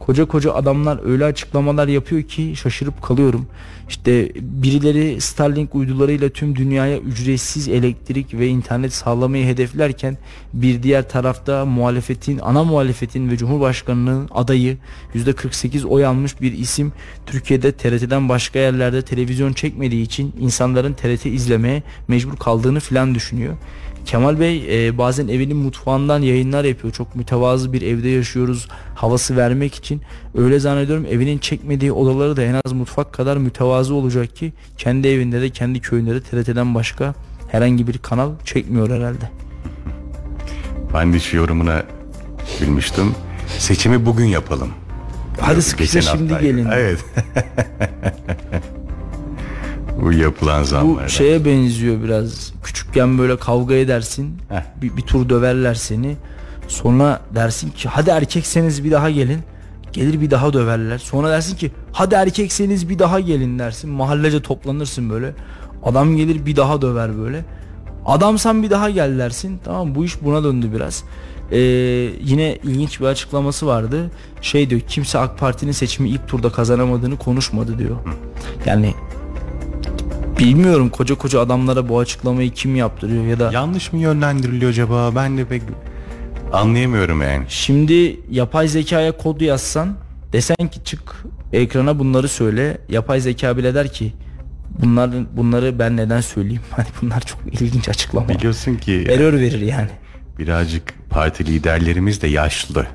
Koca 0.05 0.25
koca 0.25 0.53
adamlar 0.53 0.99
öyle 1.05 1.25
açıklamalar 1.25 1.87
yapıyor 1.87 2.23
ki 2.23 2.53
şaşırıp 2.55 3.01
kalıyorum. 3.01 3.47
İşte 3.89 4.31
birileri 4.35 5.21
Starlink 5.21 5.75
uydularıyla 5.75 6.29
tüm 6.29 6.55
dünyaya 6.55 6.97
ücretsiz 6.97 7.67
elektrik 7.67 8.33
ve 8.33 8.47
internet 8.47 8.93
sağlamayı 8.93 9.45
hedeflerken 9.45 10.17
bir 10.53 10.83
diğer 10.83 11.09
tarafta 11.09 11.65
muhalefetin, 11.65 12.39
ana 12.39 12.63
muhalefetin 12.63 13.29
ve 13.29 13.37
Cumhurbaşkanı'nın 13.37 14.29
adayı 14.33 14.77
%48 15.15 15.85
oy 15.85 16.05
almış 16.05 16.41
bir 16.41 16.53
isim 16.53 16.93
Türkiye'de 17.25 17.71
TRT'den 17.71 18.29
başka 18.29 18.59
yerlerde 18.59 19.01
televizyon 19.01 19.53
çekmediği 19.53 20.03
için 20.03 20.33
insanların 20.39 20.93
TRT 20.93 21.25
izlemeye 21.25 21.83
mecbur 22.07 22.37
kaldığını 22.37 22.79
filan 22.79 23.15
düşünüyor. 23.15 23.53
Kemal 24.05 24.39
Bey 24.39 24.87
e, 24.87 24.97
bazen 24.97 25.27
evinin 25.27 25.57
mutfağından 25.57 26.21
yayınlar 26.21 26.63
yapıyor. 26.63 26.93
Çok 26.93 27.15
mütevazı 27.15 27.73
bir 27.73 27.81
evde 27.81 28.09
yaşıyoruz 28.09 28.67
havası 28.95 29.37
vermek 29.37 29.75
için. 29.75 30.01
Öyle 30.35 30.59
zannediyorum 30.59 31.05
evinin 31.09 31.37
çekmediği 31.37 31.91
odaları 31.91 32.37
da 32.37 32.43
en 32.43 32.61
az 32.65 32.73
mutfak 32.73 33.13
kadar 33.13 33.37
mütevazı 33.37 33.93
olacak 33.93 34.35
ki 34.35 34.53
kendi 34.77 35.07
evinde 35.07 35.41
de 35.41 35.49
kendi 35.49 35.79
köyünde 35.79 36.15
de 36.15 36.21
TRT'den 36.21 36.75
başka 36.75 37.13
herhangi 37.51 37.87
bir 37.87 37.97
kanal 37.97 38.31
çekmiyor 38.45 38.89
herhalde. 38.89 39.29
Ben 40.93 41.17
şu 41.17 41.37
yorumuna 41.37 41.83
gülmüştüm. 42.59 43.15
Seçimi 43.57 44.05
bugün 44.05 44.25
yapalım. 44.25 44.69
Hadi 45.39 45.61
sıkışsa 45.61 45.99
Geçen 45.99 46.17
şimdi 46.17 46.39
gelin. 46.41 46.67
Evet. 46.71 47.05
Bu 50.01 50.11
yapılan 50.13 50.61
Bu 50.61 50.65
zamlardan. 50.65 51.07
şeye 51.07 51.45
benziyor 51.45 52.03
biraz. 52.03 52.53
Küçükken 52.63 53.17
böyle 53.17 53.37
kavga 53.37 53.75
edersin. 53.75 54.37
Heh. 54.49 54.63
Bir, 54.81 54.97
bir 54.97 55.01
tur 55.01 55.29
döverler 55.29 55.73
seni. 55.73 56.15
Sonra 56.67 57.21
dersin 57.35 57.69
ki 57.69 57.89
hadi 57.89 58.09
erkekseniz 58.09 58.83
bir 58.83 58.91
daha 58.91 59.09
gelin. 59.09 59.39
Gelir 59.93 60.21
bir 60.21 60.31
daha 60.31 60.53
döverler. 60.53 60.97
Sonra 60.97 61.29
dersin 61.29 61.55
ki 61.55 61.71
hadi 61.91 62.15
erkekseniz 62.15 62.89
bir 62.89 62.99
daha 62.99 63.19
gelin 63.19 63.59
dersin. 63.59 63.89
Mahallece 63.89 64.41
toplanırsın 64.41 65.09
böyle. 65.09 65.33
Adam 65.83 66.15
gelir 66.15 66.45
bir 66.45 66.55
daha 66.55 66.81
döver 66.81 67.17
böyle. 67.17 67.45
Adamsan 68.05 68.63
bir 68.63 68.69
daha 68.69 68.89
gel 68.89 69.17
dersin. 69.17 69.59
Tamam 69.65 69.95
bu 69.95 70.05
iş 70.05 70.23
buna 70.23 70.43
döndü 70.43 70.69
biraz. 70.73 71.03
Ee, 71.51 71.57
yine 72.21 72.55
ilginç 72.63 72.99
bir 73.01 73.05
açıklaması 73.05 73.67
vardı. 73.67 74.11
Şey 74.41 74.69
diyor 74.69 74.81
kimse 74.87 75.19
AK 75.19 75.39
Parti'nin 75.39 75.71
seçimi 75.71 76.09
ilk 76.09 76.27
turda 76.27 76.49
kazanamadığını 76.51 77.17
konuşmadı 77.17 77.79
diyor. 77.79 77.95
Yani 78.65 78.93
bilmiyorum 80.39 80.89
koca 80.89 81.15
koca 81.15 81.39
adamlara 81.39 81.89
bu 81.89 81.99
açıklamayı 81.99 82.51
kim 82.51 82.75
yaptırıyor 82.75 83.25
ya 83.25 83.39
da 83.39 83.49
Yanlış 83.53 83.93
mı 83.93 83.99
yönlendiriliyor 83.99 84.71
acaba? 84.71 85.15
Ben 85.15 85.37
de 85.37 85.45
pek 85.45 85.61
anlayamıyorum 86.53 87.21
yani. 87.21 87.45
Şimdi 87.49 88.19
yapay 88.31 88.67
zekaya 88.67 89.11
kod 89.17 89.41
yazsan 89.41 89.93
desen 90.33 90.67
ki 90.71 90.83
çık 90.83 91.15
ekrana 91.53 91.99
bunları 91.99 92.27
söyle. 92.27 92.77
Yapay 92.89 93.19
zeka 93.21 93.57
bile 93.57 93.75
der 93.75 93.93
ki 93.93 94.13
bunları 94.81 95.25
bunları 95.37 95.79
ben 95.79 95.97
neden 95.97 96.21
söyleyeyim? 96.21 96.61
Hani 96.71 96.87
bunlar 97.01 97.21
çok 97.21 97.39
ilginç 97.61 97.89
açıklama. 97.89 98.29
Biliyorsun 98.29 98.75
ki 98.75 99.07
Error 99.09 99.33
verir 99.33 99.61
yani. 99.61 99.89
birazcık 100.39 100.93
parti 101.09 101.45
liderlerimiz 101.45 102.21
de 102.21 102.27
yaşlı. 102.27 102.85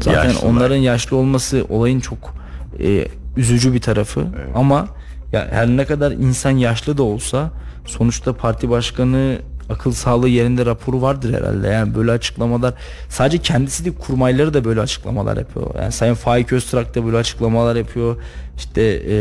Zaten 0.00 0.24
Yaşlılar. 0.24 0.50
onların 0.50 0.76
yaşlı 0.76 1.16
olması 1.16 1.66
olayın 1.68 2.00
çok 2.00 2.34
e, 2.80 3.06
üzücü 3.36 3.72
bir 3.72 3.80
tarafı. 3.80 4.26
Ama 4.54 4.88
ya 5.32 5.48
her 5.50 5.68
ne 5.68 5.84
kadar 5.84 6.12
insan 6.12 6.50
yaşlı 6.50 6.98
da 6.98 7.02
olsa 7.02 7.50
sonuçta 7.86 8.32
parti 8.32 8.70
başkanı 8.70 9.38
akıl 9.70 9.92
sağlığı 9.92 10.28
yerinde 10.28 10.66
raporu 10.66 11.02
vardır 11.02 11.34
herhalde. 11.34 11.68
Yani 11.68 11.94
böyle 11.94 12.10
açıklamalar 12.10 12.74
sadece 13.08 13.38
kendisi 13.38 13.84
değil 13.84 13.96
kurmayları 13.98 14.54
da 14.54 14.64
böyle 14.64 14.80
açıklamalar 14.80 15.36
yapıyor. 15.36 15.74
Yani 15.78 15.92
Sayın 15.92 16.14
Faik 16.14 16.52
Öztrak 16.52 16.94
da 16.94 17.06
böyle 17.06 17.16
açıklamalar 17.16 17.76
yapıyor. 17.76 18.16
İşte 18.56 18.82
e, 18.82 19.14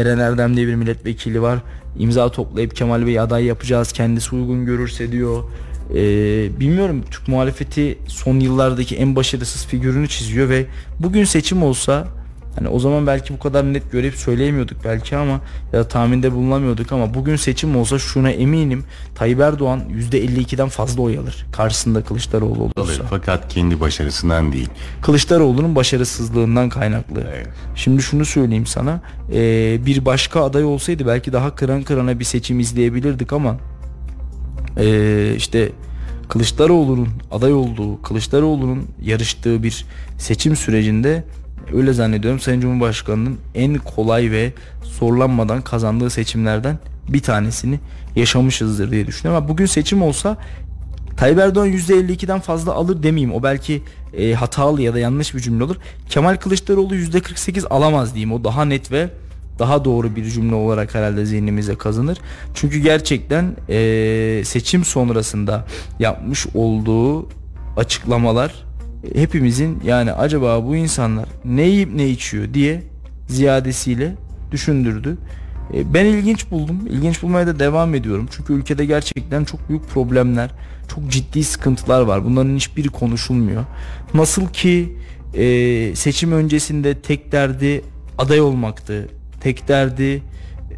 Eren 0.00 0.18
Erdem 0.18 0.56
diye 0.56 0.66
bir 0.66 0.74
milletvekili 0.74 1.42
var. 1.42 1.58
İmza 1.98 2.28
toplayıp 2.28 2.76
Kemal 2.76 3.06
Bey 3.06 3.20
aday 3.20 3.44
yapacağız 3.44 3.92
kendisi 3.92 4.34
uygun 4.34 4.66
görürse 4.66 5.12
diyor. 5.12 5.42
Ee, 5.90 6.60
bilmiyorum 6.60 7.04
Türk 7.10 7.28
muhalefeti 7.28 7.98
son 8.08 8.40
yıllardaki 8.40 8.96
en 8.96 9.16
başarısız 9.16 9.66
figürünü 9.66 10.08
çiziyor 10.08 10.48
ve 10.48 10.66
bugün 11.00 11.24
seçim 11.24 11.62
olsa 11.62 12.08
hani 12.58 12.68
o 12.68 12.78
zaman 12.78 13.06
belki 13.06 13.34
bu 13.34 13.38
kadar 13.38 13.72
net 13.72 13.92
görüp 13.92 14.14
söyleyemiyorduk 14.14 14.76
belki 14.84 15.16
ama 15.16 15.40
ya 15.72 15.78
da 15.78 15.88
tahminde 15.88 16.32
bulunamıyorduk 16.32 16.92
ama 16.92 17.14
bugün 17.14 17.36
seçim 17.36 17.76
olsa 17.76 17.98
şuna 17.98 18.30
eminim 18.30 18.84
Tayyip 19.14 19.40
Erdoğan 19.40 19.80
%52'den 20.10 20.68
fazla 20.68 21.02
oy 21.02 21.18
alır 21.18 21.46
karşısında 21.52 22.04
Kılıçdaroğlu 22.04 22.62
olursa. 22.62 22.82
Alır, 22.82 23.02
Fakat 23.10 23.48
kendi 23.48 23.80
başarısından 23.80 24.52
değil. 24.52 24.68
Kılıçdaroğlu'nun 25.02 25.76
başarısızlığından 25.76 26.68
kaynaklı. 26.68 27.26
Evet. 27.34 27.48
Şimdi 27.74 28.02
şunu 28.02 28.24
söyleyeyim 28.24 28.66
sana. 28.66 29.00
Ee, 29.32 29.86
bir 29.86 30.04
başka 30.04 30.44
aday 30.44 30.64
olsaydı 30.64 31.06
belki 31.06 31.32
daha 31.32 31.54
kıran 31.54 31.82
kırana 31.82 32.18
bir 32.18 32.24
seçim 32.24 32.60
izleyebilirdik 32.60 33.32
ama 33.32 33.56
ee, 34.78 35.34
işte 35.36 35.72
Kılıçdaroğlu'nun 36.28 37.08
aday 37.30 37.52
olduğu, 37.52 38.02
Kılıçdaroğlu'nun 38.02 38.88
yarıştığı 39.02 39.62
bir 39.62 39.84
seçim 40.18 40.56
sürecinde 40.56 41.24
öyle 41.72 41.92
zannediyorum 41.92 42.40
Sayın 42.40 42.60
Cumhurbaşkanı'nın 42.60 43.38
en 43.54 43.74
kolay 43.74 44.30
ve 44.30 44.52
zorlanmadan 44.82 45.62
kazandığı 45.62 46.10
seçimlerden 46.10 46.78
bir 47.08 47.22
tanesini 47.22 47.80
yaşamışızdır 48.16 48.90
diye 48.90 49.06
düşünüyorum. 49.06 49.42
Ama 49.42 49.48
bugün 49.48 49.66
seçim 49.66 50.02
olsa 50.02 50.36
Tayyip 51.16 51.38
Erdoğan 51.38 51.68
%52'den 51.68 52.40
fazla 52.40 52.72
alır 52.72 53.02
demeyeyim. 53.02 53.34
O 53.34 53.42
belki 53.42 53.82
e, 54.16 54.32
hatalı 54.32 54.82
ya 54.82 54.94
da 54.94 54.98
yanlış 54.98 55.34
bir 55.34 55.40
cümle 55.40 55.64
olur. 55.64 55.76
Kemal 56.08 56.36
Kılıçdaroğlu 56.36 56.96
%48 56.96 57.68
alamaz 57.68 58.14
diyeyim. 58.14 58.32
O 58.32 58.44
daha 58.44 58.64
net 58.64 58.92
ve 58.92 59.10
daha 59.58 59.84
doğru 59.84 60.16
bir 60.16 60.24
cümle 60.24 60.54
olarak 60.54 60.94
herhalde 60.94 61.26
zihnimize 61.26 61.74
kazanır. 61.74 62.18
Çünkü 62.54 62.78
gerçekten 62.78 63.56
e, 63.68 64.42
seçim 64.44 64.84
sonrasında 64.84 65.64
yapmış 65.98 66.46
olduğu 66.54 67.28
açıklamalar 67.76 68.64
hepimizin 69.14 69.78
yani 69.84 70.12
acaba 70.12 70.64
bu 70.64 70.76
insanlar 70.76 71.28
ne 71.44 71.62
yiyip 71.62 71.94
ne 71.94 72.08
içiyor 72.08 72.54
diye 72.54 72.82
ziyadesiyle 73.28 74.14
düşündürdü. 74.52 75.16
E, 75.74 75.94
Ben 75.94 76.04
ilginç 76.04 76.50
buldum. 76.50 76.80
İlginç 76.90 77.22
bulmaya 77.22 77.46
da 77.46 77.58
devam 77.58 77.94
ediyorum. 77.94 78.28
Çünkü 78.30 78.52
ülkede 78.52 78.84
gerçekten 78.84 79.44
çok 79.44 79.68
büyük 79.68 79.88
problemler, 79.88 80.50
çok 80.88 81.10
ciddi 81.10 81.44
sıkıntılar 81.44 82.00
var. 82.00 82.24
Bunların 82.24 82.56
hiçbiri 82.56 82.88
konuşulmuyor. 82.88 83.64
Nasıl 84.14 84.48
ki 84.48 84.96
e, 85.34 85.96
seçim 85.96 86.32
öncesinde 86.32 87.00
tek 87.00 87.32
derdi 87.32 87.84
aday 88.18 88.40
olmaktı. 88.40 89.08
Tek 89.40 89.68
derdi 89.68 90.22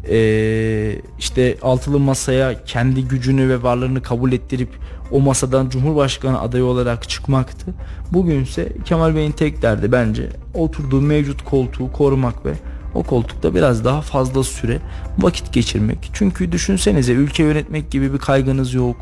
e, 0.09 1.01
işte 1.19 1.57
altılı 1.61 1.99
masaya 1.99 2.63
kendi 2.63 3.07
gücünü 3.07 3.49
ve 3.49 3.63
varlığını 3.63 4.01
kabul 4.01 4.31
ettirip 4.31 4.69
o 5.11 5.19
masadan 5.19 5.69
Cumhurbaşkanı 5.69 6.41
adayı 6.41 6.63
olarak 6.65 7.09
çıkmaktı. 7.09 7.73
Bugünse 8.13 8.73
Kemal 8.85 9.15
Bey'in 9.15 9.31
tek 9.31 9.61
derdi 9.61 9.91
bence 9.91 10.29
oturduğu 10.53 11.01
mevcut 11.01 11.45
koltuğu 11.45 11.91
korumak 11.91 12.45
ve 12.45 12.53
o 12.95 13.03
koltukta 13.03 13.55
biraz 13.55 13.85
daha 13.85 14.01
fazla 14.01 14.43
süre 14.43 14.79
vakit 15.19 15.53
geçirmek. 15.53 16.09
Çünkü 16.13 16.51
düşünsenize 16.51 17.13
ülke 17.13 17.43
yönetmek 17.43 17.91
gibi 17.91 18.13
bir 18.13 18.17
kaygınız 18.17 18.73
yok. 18.73 18.95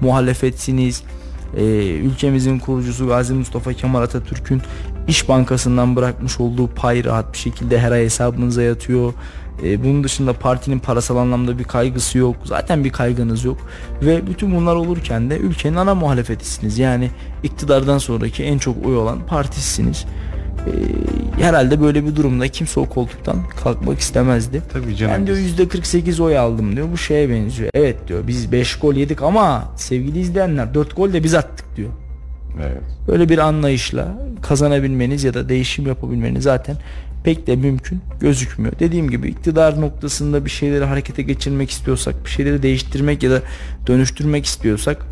Muhalefetsiniz. 0.00 1.02
Ee, 1.56 1.62
ülkemizin 1.96 2.58
kurucusu 2.58 3.08
Gazi 3.08 3.34
Mustafa 3.34 3.72
Kemal 3.72 4.02
Atatürk'ün 4.02 4.62
İş 5.08 5.28
Bankası'ndan 5.28 5.96
bırakmış 5.96 6.40
olduğu 6.40 6.68
pay 6.68 7.04
rahat 7.04 7.32
bir 7.32 7.38
şekilde 7.38 7.78
her 7.78 7.92
ay 7.92 8.04
hesabınıza 8.04 8.62
yatıyor. 8.62 9.12
Ee, 9.64 9.84
bunun 9.84 10.04
dışında 10.04 10.32
partinin 10.32 10.78
parasal 10.78 11.16
anlamda 11.16 11.58
bir 11.58 11.64
kaygısı 11.64 12.18
yok. 12.18 12.36
Zaten 12.44 12.84
bir 12.84 12.90
kaygınız 12.90 13.44
yok. 13.44 13.58
Ve 14.02 14.26
bütün 14.26 14.56
bunlar 14.56 14.74
olurken 14.74 15.30
de 15.30 15.36
ülkenin 15.36 15.76
ana 15.76 15.94
muhalefetisiniz. 15.94 16.78
Yani 16.78 17.10
iktidardan 17.42 17.98
sonraki 17.98 18.44
en 18.44 18.58
çok 18.58 18.86
oy 18.86 18.96
olan 18.96 19.26
partisiniz. 19.26 20.04
Ee, 20.66 21.42
herhalde 21.42 21.80
böyle 21.80 22.06
bir 22.06 22.16
durumda 22.16 22.48
kimse 22.48 22.80
o 22.80 22.88
koltuktan 22.88 23.36
kalkmak 23.64 23.98
istemezdi. 23.98 24.62
Tabii 24.72 24.96
canım. 24.96 25.14
Ben 25.14 25.26
diyor 25.26 25.38
%48 25.38 26.22
oy 26.22 26.38
aldım 26.38 26.76
diyor. 26.76 26.88
Bu 26.92 26.96
şeye 26.98 27.30
benziyor. 27.30 27.70
Evet 27.74 28.08
diyor 28.08 28.26
biz 28.26 28.52
5 28.52 28.76
gol 28.78 28.94
yedik 28.94 29.22
ama 29.22 29.72
sevgili 29.76 30.20
izleyenler 30.20 30.74
4 30.74 30.96
gol 30.96 31.12
de 31.12 31.24
biz 31.24 31.34
attık 31.34 31.76
diyor. 31.76 31.90
Evet. 32.60 32.82
Böyle 33.08 33.28
bir 33.28 33.38
anlayışla 33.38 34.18
kazanabilmeniz 34.42 35.24
ya 35.24 35.34
da 35.34 35.48
değişim 35.48 35.86
yapabilmeniz 35.86 36.42
zaten 36.42 36.76
pek 37.24 37.46
de 37.46 37.56
mümkün 37.56 38.00
gözükmüyor. 38.20 38.72
Dediğim 38.78 39.10
gibi 39.10 39.28
iktidar 39.28 39.80
noktasında 39.80 40.44
bir 40.44 40.50
şeyleri 40.50 40.84
harekete 40.84 41.22
geçirmek 41.22 41.70
istiyorsak, 41.70 42.24
bir 42.24 42.30
şeyleri 42.30 42.62
değiştirmek 42.62 43.22
ya 43.22 43.30
da 43.30 43.42
dönüştürmek 43.86 44.44
istiyorsak 44.44 45.06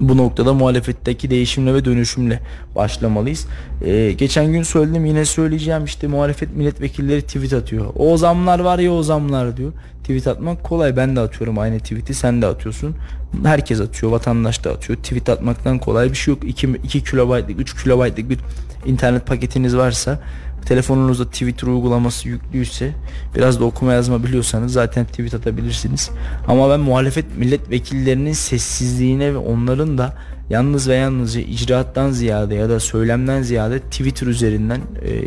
bu 0.00 0.16
noktada 0.16 0.54
muhalefetteki 0.54 1.30
değişimle 1.30 1.74
ve 1.74 1.84
dönüşümle 1.84 2.40
başlamalıyız. 2.74 3.46
Ee, 3.84 4.12
geçen 4.12 4.52
gün 4.52 4.62
söyledim 4.62 5.04
yine 5.04 5.24
söyleyeceğim 5.24 5.84
işte 5.84 6.06
muhalefet 6.06 6.56
milletvekilleri 6.56 7.22
tweet 7.22 7.52
atıyor. 7.52 7.86
O 7.96 8.16
zamlar 8.16 8.58
var 8.58 8.78
ya 8.78 8.92
o 8.92 9.02
zamlar 9.02 9.56
diyor. 9.56 9.72
Tweet 10.00 10.26
atmak 10.26 10.64
kolay 10.64 10.96
ben 10.96 11.16
de 11.16 11.20
atıyorum 11.20 11.58
aynı 11.58 11.78
tweet'i 11.78 12.14
sen 12.14 12.42
de 12.42 12.46
atıyorsun. 12.46 12.96
Herkes 13.44 13.80
atıyor 13.80 14.12
vatandaş 14.12 14.64
da 14.64 14.70
atıyor. 14.70 14.98
Tweet 14.98 15.28
atmaktan 15.28 15.78
kolay 15.78 16.10
bir 16.10 16.16
şey 16.16 16.34
yok. 16.34 16.44
2, 16.44 16.68
2 16.84 17.04
kilobaytlık 17.04 17.60
3 17.60 17.82
kilobaytlık 17.82 18.30
bir 18.30 18.38
internet 18.86 19.26
paketiniz 19.26 19.76
varsa 19.76 20.20
telefonunuzda 20.66 21.24
Twitter 21.24 21.66
uygulaması 21.66 22.28
yüklüyse 22.28 22.92
biraz 23.34 23.60
da 23.60 23.64
okuma 23.64 23.92
yazma 23.92 24.24
biliyorsanız 24.24 24.72
zaten 24.72 25.04
tweet 25.04 25.34
atabilirsiniz. 25.34 26.10
Ama 26.48 26.70
ben 26.70 26.80
muhalefet 26.80 27.38
milletvekillerinin 27.38 28.32
sessizliğine 28.32 29.34
ve 29.34 29.38
onların 29.38 29.98
da 29.98 30.14
yalnız 30.50 30.88
ve 30.88 30.94
yalnızca 30.94 31.40
icraattan 31.40 32.10
ziyade 32.10 32.54
ya 32.54 32.68
da 32.68 32.80
söylemden 32.80 33.42
ziyade 33.42 33.80
Twitter 33.80 34.26
üzerinden 34.26 34.80
e, 35.04 35.20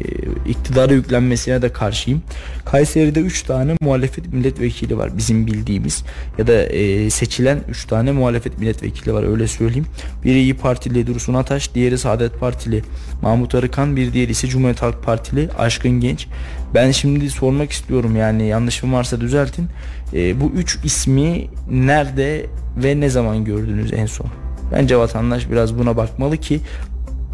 iktidara 0.49 0.93
yüklenmesine 0.93 1.61
de 1.61 1.69
karşıyım. 1.69 2.21
Kayseri'de 2.65 3.19
3 3.19 3.43
tane 3.43 3.75
muhalefet 3.81 4.33
milletvekili 4.33 4.97
var 4.97 5.17
bizim 5.17 5.47
bildiğimiz 5.47 6.03
ya 6.37 6.47
da 6.47 6.63
e, 6.63 7.09
seçilen 7.09 7.59
3 7.69 7.85
tane 7.85 8.11
muhalefet 8.11 8.59
milletvekili 8.59 9.13
var 9.13 9.31
öyle 9.31 9.47
söyleyeyim. 9.47 9.85
Biri 10.23 10.39
İyi 10.39 10.57
Partili 10.57 11.07
Dursun 11.07 11.33
Ataş, 11.33 11.75
diğeri 11.75 11.97
Saadet 11.97 12.39
Partili 12.39 12.83
Mahmut 13.21 13.55
Arıkan, 13.55 13.95
bir 13.95 14.13
diğeri 14.13 14.31
ise 14.31 14.47
Cumhuriyet 14.47 14.81
Halk 14.81 15.03
Partili 15.03 15.49
Aşkın 15.57 15.91
Genç. 15.99 16.27
Ben 16.73 16.91
şimdi 16.91 17.29
sormak 17.29 17.71
istiyorum 17.71 18.15
yani 18.15 18.47
yanlışım 18.47 18.93
varsa 18.93 19.21
düzeltin. 19.21 19.67
E, 20.13 20.41
bu 20.41 20.51
üç 20.55 20.79
ismi 20.83 21.47
nerede 21.71 22.45
ve 22.83 22.99
ne 22.99 23.09
zaman 23.09 23.45
gördünüz 23.45 23.93
en 23.93 24.05
son? 24.05 24.48
Bence 24.71 24.97
vatandaş 24.97 25.49
biraz 25.51 25.77
buna 25.77 25.97
bakmalı 25.97 26.37
ki 26.37 26.59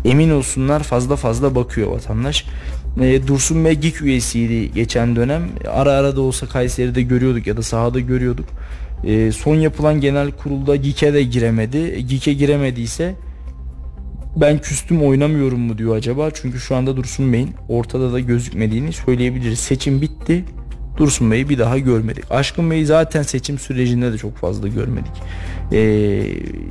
emin 0.05 0.29
olsunlar 0.29 0.83
fazla 0.83 1.15
fazla 1.15 1.55
bakıyor 1.55 1.91
vatandaş. 1.91 2.45
E, 3.01 3.27
Dursun 3.27 3.65
Bey 3.65 3.73
GİK 3.73 4.01
üyesiydi 4.01 4.71
geçen 4.73 5.15
dönem. 5.15 5.43
Ara 5.71 5.91
ara 5.91 6.15
da 6.15 6.21
olsa 6.21 6.47
Kayseri'de 6.47 7.01
görüyorduk 7.01 7.47
ya 7.47 7.57
da 7.57 7.61
sahada 7.61 7.99
görüyorduk. 7.99 8.45
E, 9.03 9.31
son 9.31 9.55
yapılan 9.55 10.01
genel 10.01 10.31
kurulda 10.31 10.75
GİK'e 10.75 11.13
de 11.13 11.23
giremedi. 11.23 11.77
E, 11.77 12.01
GİK'e 12.01 12.33
giremediyse 12.33 13.15
ben 14.35 14.57
küstüm 14.57 15.03
oynamıyorum 15.03 15.59
mu 15.59 15.77
diyor 15.77 15.95
acaba? 15.95 16.31
Çünkü 16.33 16.59
şu 16.59 16.75
anda 16.75 16.97
Dursun 16.97 17.33
Bey'in 17.33 17.49
ortada 17.69 18.13
da 18.13 18.19
gözükmediğini 18.19 18.93
söyleyebiliriz. 18.93 19.59
Seçim 19.59 20.01
bitti. 20.01 20.45
Dursun 20.97 21.31
Bey'i 21.31 21.49
bir 21.49 21.59
daha 21.59 21.79
görmedik. 21.79 22.23
Aşkın 22.29 22.71
Bey'i 22.71 22.85
zaten 22.85 23.21
seçim 23.21 23.59
sürecinde 23.59 24.13
de 24.13 24.17
çok 24.17 24.37
fazla 24.37 24.67
görmedik. 24.67 25.11
Ee, 25.71 26.23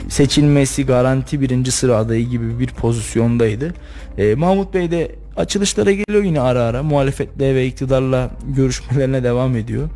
seçilmesi 0.09 0.87
garanti 0.87 1.41
birinci 1.41 1.71
sıra 1.71 1.97
adayı 1.97 2.29
gibi 2.29 2.59
bir 2.59 2.67
pozisyondaydı. 2.67 3.75
Ee, 4.19 4.35
Mahmut 4.35 4.75
Bey 4.75 4.91
de 4.91 5.11
açılışlara 5.37 5.93
geliyor 5.93 6.23
yine 6.23 6.41
ara 6.41 6.63
ara. 6.63 6.83
Muhalefetle 6.83 7.55
ve 7.55 7.67
iktidarla 7.67 8.31
görüşmelerine 8.49 9.23
devam 9.25 9.57
ediyor. 9.57 9.89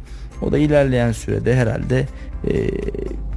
O 0.43 0.53
da 0.53 0.59
ilerleyen 0.59 1.12
sürede 1.12 1.57
herhalde 1.57 2.07
e, 2.49 2.69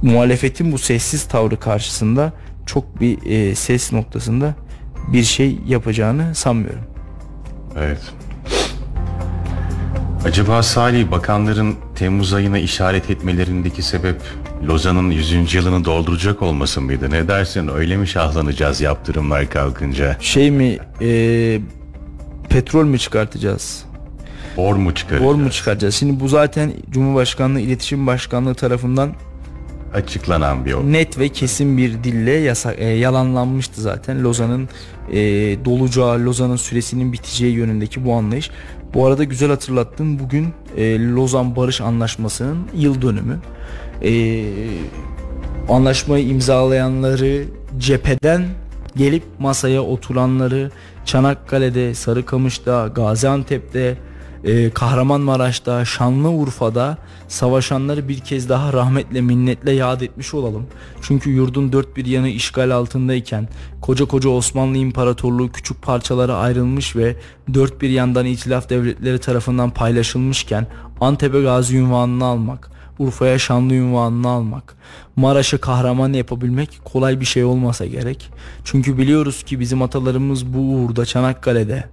muhalefetin 0.02 0.72
bu 0.72 0.78
sessiz 0.78 1.24
tavrı 1.24 1.60
karşısında 1.60 2.32
çok 2.66 3.00
bir 3.00 3.18
e, 3.30 3.54
ses 3.54 3.92
noktasında 3.92 4.54
bir 5.12 5.22
şey 5.22 5.58
yapacağını 5.68 6.34
sanmıyorum. 6.34 6.84
Evet. 7.78 8.00
Acaba 10.24 10.62
Salih 10.62 11.10
bakanların 11.10 11.74
Temmuz 11.94 12.32
ayına 12.34 12.58
işaret 12.58 13.10
etmelerindeki 13.10 13.82
sebep 13.82 14.20
Lozan'ın 14.66 15.10
100. 15.10 15.54
yılını 15.54 15.84
dolduracak 15.84 16.42
olması 16.42 16.80
mıydı? 16.80 17.10
Ne 17.10 17.28
dersin? 17.28 17.68
Öyle 17.68 17.96
mi 17.96 18.08
şahlanacağız 18.08 18.80
yaptırımlar 18.80 19.50
kalkınca? 19.50 20.16
Şey 20.20 20.50
mi 20.50 20.78
e, 21.00 21.60
petrol 22.48 22.84
mü 22.84 22.98
çıkartacağız? 22.98 23.84
Bor 24.56 24.74
mu 24.74 24.94
çıkaracağız? 24.94 25.24
Bor 25.30 25.34
mu 25.34 25.50
çıkaracağız? 25.50 25.94
Şimdi 25.94 26.20
bu 26.20 26.28
zaten 26.28 26.72
Cumhurbaşkanlığı 26.90 27.60
İletişim 27.60 28.06
Başkanlığı 28.06 28.54
tarafından 28.54 29.12
Açıklanan 29.94 30.64
bir 30.64 30.72
olay. 30.72 30.92
net 30.92 31.18
ve 31.18 31.28
kesin 31.28 31.78
bir 31.78 32.04
dille 32.04 32.30
yasak, 32.30 32.74
e, 32.78 32.84
yalanlanmıştı 32.84 33.80
zaten 33.80 34.24
Lozan'ın 34.24 34.68
e, 35.12 35.18
dolacağı, 35.64 36.24
Lozan'ın 36.24 36.56
süresinin 36.56 37.12
biteceği 37.12 37.52
yönündeki 37.54 38.04
bu 38.04 38.14
anlayış. 38.14 38.50
Bu 38.94 39.06
arada 39.06 39.24
güzel 39.24 39.50
hatırlattın 39.50 40.18
bugün 40.18 40.48
e, 40.76 40.98
Lozan 41.08 41.56
Barış 41.56 41.80
Anlaşması'nın 41.80 42.58
yıl 42.74 43.02
dönümü. 43.02 43.38
E, 44.02 44.44
anlaşmayı 45.68 46.28
imzalayanları 46.28 47.44
cepheden 47.78 48.44
gelip 48.96 49.22
masaya 49.38 49.82
oturanları 49.82 50.70
Çanakkale'de, 51.04 51.94
Sarıkamış'ta, 51.94 52.86
Gaziantep'te, 52.86 53.96
e, 54.44 54.70
Kahramanmaraş'ta, 54.70 55.84
Şanlıurfa'da 55.84 56.98
savaşanları 57.28 58.08
bir 58.08 58.18
kez 58.18 58.48
daha 58.48 58.72
rahmetle 58.72 59.20
minnetle 59.20 59.72
yad 59.72 60.00
etmiş 60.00 60.34
olalım. 60.34 60.66
Çünkü 61.02 61.30
yurdun 61.30 61.72
dört 61.72 61.96
bir 61.96 62.06
yanı 62.06 62.28
işgal 62.28 62.70
altındayken 62.70 63.48
koca 63.80 64.04
koca 64.04 64.30
Osmanlı 64.30 64.76
İmparatorluğu 64.76 65.52
küçük 65.52 65.82
parçalara 65.82 66.34
ayrılmış 66.34 66.96
ve 66.96 67.16
dört 67.54 67.80
bir 67.82 67.90
yandan 67.90 68.26
itilaf 68.26 68.70
devletleri 68.70 69.18
tarafından 69.18 69.70
paylaşılmışken 69.70 70.66
Antep'e 71.00 71.40
gazi 71.40 71.76
ünvanını 71.76 72.24
almak, 72.24 72.70
Urfa'ya 72.98 73.38
şanlı 73.38 73.74
ünvanını 73.74 74.28
almak, 74.28 74.76
Maraş'ı 75.16 75.58
kahraman 75.58 76.12
yapabilmek 76.12 76.80
kolay 76.84 77.20
bir 77.20 77.24
şey 77.24 77.44
olmasa 77.44 77.86
gerek. 77.86 78.30
Çünkü 78.64 78.98
biliyoruz 78.98 79.42
ki 79.42 79.60
bizim 79.60 79.82
atalarımız 79.82 80.54
bu 80.54 80.58
uğurda 80.58 81.06
Çanakkale'de, 81.06 81.84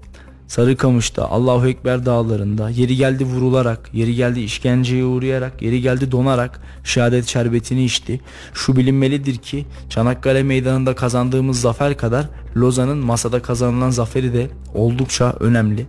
Sarıkamış'ta, 0.50 1.30
Allahu 1.30 1.68
Ekber 1.68 2.06
dağlarında 2.06 2.70
yeri 2.70 2.96
geldi 2.96 3.26
vurularak, 3.26 3.90
yeri 3.94 4.16
geldi 4.16 4.40
işkenceye 4.40 5.06
uğrayarak, 5.06 5.62
yeri 5.62 5.82
geldi 5.82 6.12
donarak 6.12 6.62
şehadet 6.84 7.26
şerbetini 7.26 7.86
içti. 7.86 8.22
Şu 8.54 8.76
bilinmelidir 8.76 9.38
ki 9.38 9.66
Çanakkale 9.90 10.44
meydanında 10.44 10.96
kazandığımız 10.96 11.62
zafer 11.62 11.98
kadar 11.98 12.30
Lozan'ın 12.58 12.98
masada 12.98 13.42
kazanılan 13.42 13.90
zaferi 13.90 14.34
de 14.34 14.50
oldukça 14.74 15.36
önemli 15.40 15.86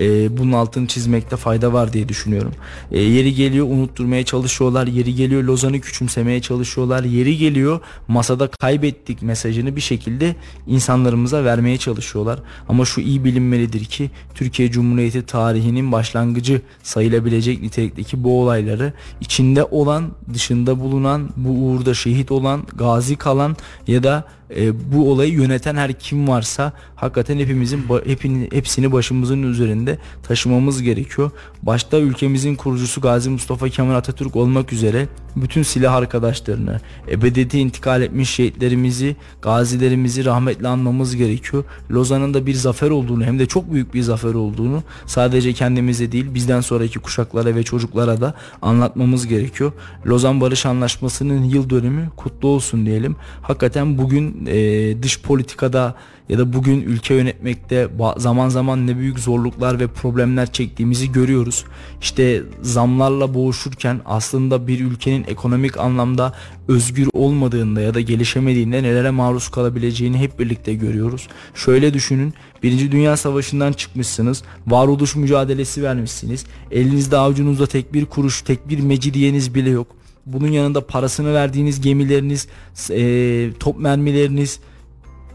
e, 0.00 0.38
bunun 0.38 0.52
altını 0.52 0.86
çizmekte 0.86 1.36
fayda 1.36 1.72
var 1.72 1.92
diye 1.92 2.08
düşünüyorum. 2.08 2.52
E, 2.92 3.00
yeri 3.00 3.34
geliyor 3.34 3.66
unutturmaya 3.66 4.24
çalışıyorlar. 4.24 4.86
Yeri 4.86 5.14
geliyor 5.14 5.42
Lozan'ı 5.42 5.80
küçümsemeye 5.80 6.42
çalışıyorlar. 6.42 7.04
Yeri 7.04 7.36
geliyor 7.36 7.80
masada 8.08 8.46
kaybettik 8.50 9.22
mesajını 9.22 9.76
bir 9.76 9.80
şekilde 9.80 10.36
insanlarımıza 10.66 11.44
vermeye 11.44 11.76
çalışıyorlar. 11.76 12.38
Ama 12.68 12.84
şu 12.84 13.00
iyi 13.00 13.24
bilinmelidir 13.24 13.84
ki 13.84 14.10
Türkiye 14.34 14.70
Cumhuriyeti 14.70 15.26
tarihinin 15.26 15.92
başlangıcı 15.92 16.62
sayılabilecek 16.82 17.62
nitelikteki 17.62 18.24
bu 18.24 18.42
olayları 18.42 18.92
içinde 19.20 19.64
olan, 19.64 20.10
dışında 20.34 20.80
bulunan, 20.80 21.30
bu 21.36 21.48
uğurda 21.48 21.94
şehit 21.94 22.32
olan, 22.32 22.62
gazi 22.76 23.16
kalan 23.16 23.56
ya 23.86 24.02
da 24.02 24.24
e, 24.56 24.92
bu 24.92 25.10
olayı 25.10 25.32
yöneten 25.32 25.76
her 25.76 25.92
kim 25.92 26.28
varsa 26.28 26.72
hakikaten 26.96 27.38
hepimizin 27.38 27.84
hepini, 28.06 28.48
hepsini 28.52 28.92
başımızın 28.92 29.42
üzerinde 29.42 29.98
taşımamız 30.22 30.82
gerekiyor. 30.82 31.30
Başta 31.62 31.98
ülkemizin 31.98 32.54
kurucusu 32.56 33.00
Gazi 33.00 33.30
Mustafa 33.30 33.68
Kemal 33.68 33.94
Atatürk 33.94 34.36
olmak 34.36 34.72
üzere 34.72 35.08
bütün 35.36 35.62
silah 35.62 35.94
arkadaşlarını, 35.94 36.80
ebediyete 37.10 37.58
intikal 37.58 38.02
etmiş 38.02 38.30
şehitlerimizi, 38.30 39.16
gazilerimizi 39.42 40.24
rahmetle 40.24 40.68
anmamız 40.68 41.16
gerekiyor. 41.16 41.64
Lozan'ın 41.90 42.34
da 42.34 42.46
bir 42.46 42.54
zafer 42.54 42.90
olduğunu 42.90 43.24
hem 43.24 43.38
de 43.38 43.46
çok 43.46 43.72
büyük 43.72 43.94
bir 43.94 44.02
zafer 44.02 44.34
olduğunu 44.34 44.82
sadece 45.06 45.52
kendimize 45.52 46.12
değil 46.12 46.34
bizden 46.34 46.60
sonraki 46.60 46.98
kuşaklara 46.98 47.54
ve 47.56 47.62
çocuklara 47.62 48.20
da 48.20 48.34
anlatmamız 48.62 49.26
gerekiyor. 49.26 49.72
Lozan 50.06 50.40
Barış 50.40 50.66
Anlaşması'nın 50.66 51.44
yıl 51.44 51.70
dönümü 51.70 52.08
kutlu 52.16 52.48
olsun 52.48 52.86
diyelim. 52.86 53.16
Hakikaten 53.42 53.98
bugün 53.98 54.39
e, 54.46 55.02
dış 55.02 55.22
politikada 55.22 55.94
ya 56.30 56.38
da 56.38 56.52
bugün 56.52 56.82
ülke 56.82 57.14
yönetmekte 57.14 57.88
zaman 58.16 58.48
zaman 58.48 58.86
ne 58.86 58.98
büyük 58.98 59.18
zorluklar 59.18 59.80
ve 59.80 59.86
problemler 59.86 60.52
çektiğimizi 60.52 61.12
görüyoruz. 61.12 61.64
İşte 62.00 62.42
zamlarla 62.62 63.34
boğuşurken 63.34 64.00
aslında 64.06 64.66
bir 64.66 64.80
ülkenin 64.80 65.24
ekonomik 65.28 65.78
anlamda 65.78 66.34
özgür 66.68 67.08
olmadığında 67.12 67.80
ya 67.80 67.94
da 67.94 68.00
gelişemediğinde 68.00 68.82
nelere 68.82 69.10
maruz 69.10 69.48
kalabileceğini 69.48 70.18
hep 70.18 70.38
birlikte 70.38 70.74
görüyoruz. 70.74 71.28
Şöyle 71.54 71.94
düşünün. 71.94 72.34
Birinci 72.62 72.92
Dünya 72.92 73.16
Savaşı'ndan 73.16 73.72
çıkmışsınız. 73.72 74.42
Varoluş 74.66 75.16
mücadelesi 75.16 75.82
vermişsiniz. 75.82 76.46
Elinizde 76.70 77.16
avucunuzda 77.16 77.66
tek 77.66 77.94
bir 77.94 78.06
kuruş, 78.06 78.42
tek 78.42 78.68
bir 78.68 78.80
mecidiyeniz 78.80 79.54
bile 79.54 79.70
yok. 79.70 79.99
Bunun 80.26 80.48
yanında 80.48 80.86
parasını 80.86 81.34
verdiğiniz 81.34 81.80
gemileriniz, 81.80 82.48
e, 82.90 83.50
top 83.60 83.78
mermileriniz, 83.78 84.60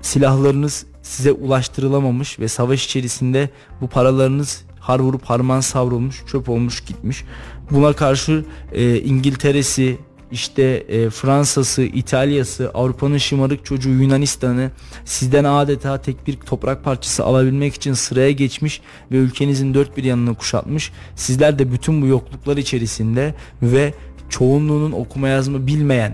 silahlarınız 0.02 0.86
size 1.02 1.32
ulaştırılamamış 1.32 2.40
ve 2.40 2.48
savaş 2.48 2.86
içerisinde 2.86 3.50
bu 3.82 3.88
paralarınız 3.88 4.66
har 4.80 5.00
vurup 5.00 5.24
harman 5.24 5.60
savrulmuş, 5.60 6.24
çöp 6.28 6.50
olmuş 6.50 6.86
gitmiş. 6.86 7.24
Buna 7.72 7.94
karşı 7.94 8.46
e, 8.74 9.00
İngiltere'si, 9.00 9.98
işte 10.32 10.64
e, 10.64 11.10
Fransa'sı, 11.10 11.82
İtalya'sı, 11.82 12.72
Avrupa'nın 12.74 13.18
şımarık 13.18 13.66
çocuğu 13.66 13.90
Yunanistan'ı 13.90 14.72
sizden 15.06 15.44
adeta 15.44 16.02
tek 16.02 16.28
bir 16.28 16.34
toprak 16.34 16.84
parçası 16.84 17.24
alabilmek 17.24 17.76
için 17.76 17.94
sıraya 17.94 18.32
geçmiş 18.32 18.82
ve 19.12 19.18
ülkenizin 19.18 19.74
dört 19.74 19.98
bir 19.98 20.04
yanını 20.04 20.36
kuşatmış. 20.36 20.92
Sizler 21.16 21.60
de 21.60 21.72
bütün 21.72 22.02
bu 22.02 22.08
yokluklar 22.08 22.58
içerisinde 22.58 23.36
ve 23.62 23.94
çoğunluğunun 24.30 24.92
okuma 24.92 25.28
yazma 25.28 25.68
bilmeyen 25.68 26.14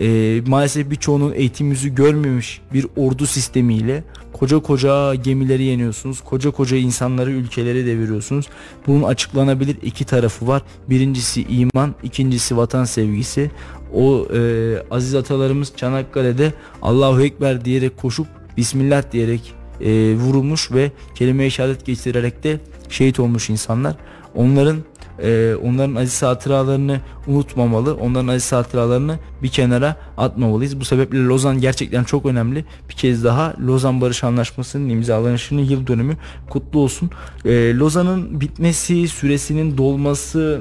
e, 0.00 0.40
maalesef 0.46 0.90
birçoğunun 0.90 1.32
eğitim 1.32 1.70
yüzü 1.70 1.94
görmemiş 1.94 2.60
bir 2.72 2.86
ordu 2.96 3.26
sistemiyle 3.26 4.04
koca 4.32 4.58
koca 4.58 5.14
gemileri 5.14 5.62
yeniyorsunuz. 5.62 6.20
Koca 6.20 6.50
koca 6.50 6.76
insanları 6.76 7.30
ülkeleri 7.30 7.86
deviriyorsunuz. 7.86 8.46
Bunun 8.86 9.02
açıklanabilir 9.02 9.76
iki 9.82 10.04
tarafı 10.04 10.46
var. 10.46 10.62
Birincisi 10.90 11.42
iman, 11.42 11.94
ikincisi 12.02 12.56
vatan 12.56 12.84
sevgisi. 12.84 13.50
O 13.94 14.26
e, 14.34 14.74
aziz 14.90 15.14
atalarımız 15.14 15.72
Çanakkale'de 15.76 16.52
Allahu 16.82 17.22
Ekber 17.22 17.64
diyerek 17.64 17.96
koşup 17.96 18.26
Bismillah 18.56 19.12
diyerek 19.12 19.54
e, 19.80 20.14
vurulmuş 20.14 20.72
ve 20.72 20.92
kelime-i 21.14 21.50
şehadet 21.50 21.86
geçirerek 21.86 22.44
de 22.44 22.60
şehit 22.88 23.20
olmuş 23.20 23.50
insanlar. 23.50 23.96
Onların 24.34 24.76
e, 25.22 25.54
onların 25.62 25.94
aziz 25.94 26.22
hatıralarını 26.22 27.00
unutmamalı. 27.26 27.94
Onların 27.94 28.28
aziz 28.28 28.52
hatıralarını 28.52 29.18
bir 29.42 29.48
kenara 29.48 29.96
atmamalıyız. 30.16 30.80
Bu 30.80 30.84
sebeple 30.84 31.24
Lozan 31.24 31.60
gerçekten 31.60 32.04
çok 32.04 32.26
önemli. 32.26 32.64
Bir 32.88 32.94
kez 32.94 33.24
daha 33.24 33.54
Lozan 33.66 34.00
Barış 34.00 34.24
Anlaşması'nın 34.24 34.88
imzalanışının 34.88 35.62
yıl 35.62 35.86
dönümü 35.86 36.16
kutlu 36.50 36.78
olsun. 36.78 37.10
E, 37.44 37.74
Lozan'ın 37.74 38.40
bitmesi, 38.40 39.08
süresinin 39.08 39.78
dolması, 39.78 40.60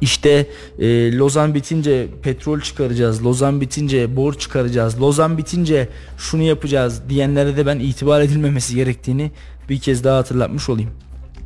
işte 0.00 0.46
e, 0.78 1.16
Lozan 1.16 1.54
bitince 1.54 2.08
petrol 2.22 2.60
çıkaracağız, 2.60 3.24
Lozan 3.24 3.60
bitince 3.60 4.16
borç 4.16 4.40
çıkaracağız, 4.40 5.00
Lozan 5.00 5.38
bitince 5.38 5.88
şunu 6.18 6.42
yapacağız 6.42 7.02
diyenlere 7.08 7.56
de 7.56 7.66
ben 7.66 7.78
itibar 7.78 8.20
edilmemesi 8.20 8.74
gerektiğini 8.74 9.30
bir 9.68 9.78
kez 9.78 10.04
daha 10.04 10.18
hatırlatmış 10.18 10.68
olayım. 10.68 10.90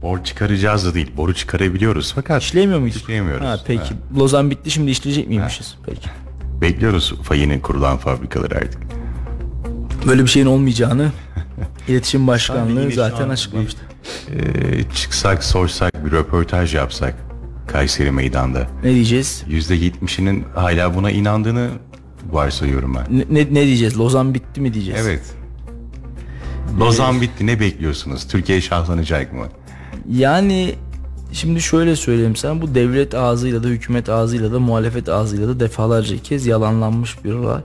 Borç 0.02 0.26
çıkaracağız 0.26 0.86
da 0.86 0.94
değil. 0.94 1.10
Boru 1.16 1.34
çıkarabiliyoruz 1.34 2.12
fakat 2.14 2.42
İşleyemiyor 2.42 2.80
muyduk? 2.80 2.96
İşleyemiyoruz. 2.96 3.46
Ha, 3.46 3.58
peki. 3.66 3.80
Ha. 3.80 4.18
Lozan 4.18 4.50
bitti 4.50 4.70
şimdi 4.70 4.90
işleyecek 4.90 5.28
miymişiz? 5.28 5.74
Peki. 5.86 6.08
bekliyoruz 6.60 7.14
fayının 7.22 7.58
kurulan 7.60 7.98
fabrikaları 7.98 8.54
artık. 8.54 8.82
Böyle 10.06 10.22
bir 10.22 10.28
şeyin 10.28 10.46
olmayacağını 10.46 11.12
iletişim 11.88 12.26
başkanlığı 12.26 12.90
zaten 12.92 13.28
açıklamıştı. 13.28 13.80
Ee, 14.30 14.82
çıksak 14.94 15.44
sorsak 15.44 16.06
bir 16.06 16.10
röportaj 16.12 16.74
yapsak 16.74 17.14
Kayseri 17.66 18.10
meydanda. 18.10 18.66
Ne 18.84 18.94
diyeceğiz? 18.94 19.44
%70'inin 19.48 20.44
hala 20.54 20.94
buna 20.94 21.10
inandığını 21.10 21.70
varsayıyorum 22.30 22.94
ben. 22.94 23.18
Ne, 23.18 23.24
ne, 23.30 23.54
ne 23.54 23.66
diyeceğiz? 23.66 23.98
Lozan 23.98 24.34
bitti 24.34 24.60
mi 24.60 24.74
diyeceğiz? 24.74 25.06
Evet. 25.06 25.22
Lozan 26.80 27.20
bitti 27.20 27.46
ne 27.46 27.60
bekliyorsunuz? 27.60 28.28
Türkiye 28.28 28.60
şahlanacak 28.60 29.32
mı? 29.32 29.46
Yani 30.12 30.74
şimdi 31.32 31.60
şöyle 31.60 31.96
söyleyeyim 31.96 32.36
sana 32.36 32.62
bu 32.62 32.74
devlet 32.74 33.14
ağzıyla 33.14 33.62
da 33.62 33.68
hükümet 33.68 34.08
ağzıyla 34.08 34.52
da 34.52 34.60
muhalefet 34.60 35.08
ağzıyla 35.08 35.48
da 35.48 35.60
defalarca 35.60 36.18
kez 36.18 36.46
yalanlanmış 36.46 37.24
bir 37.24 37.32
olay. 37.32 37.60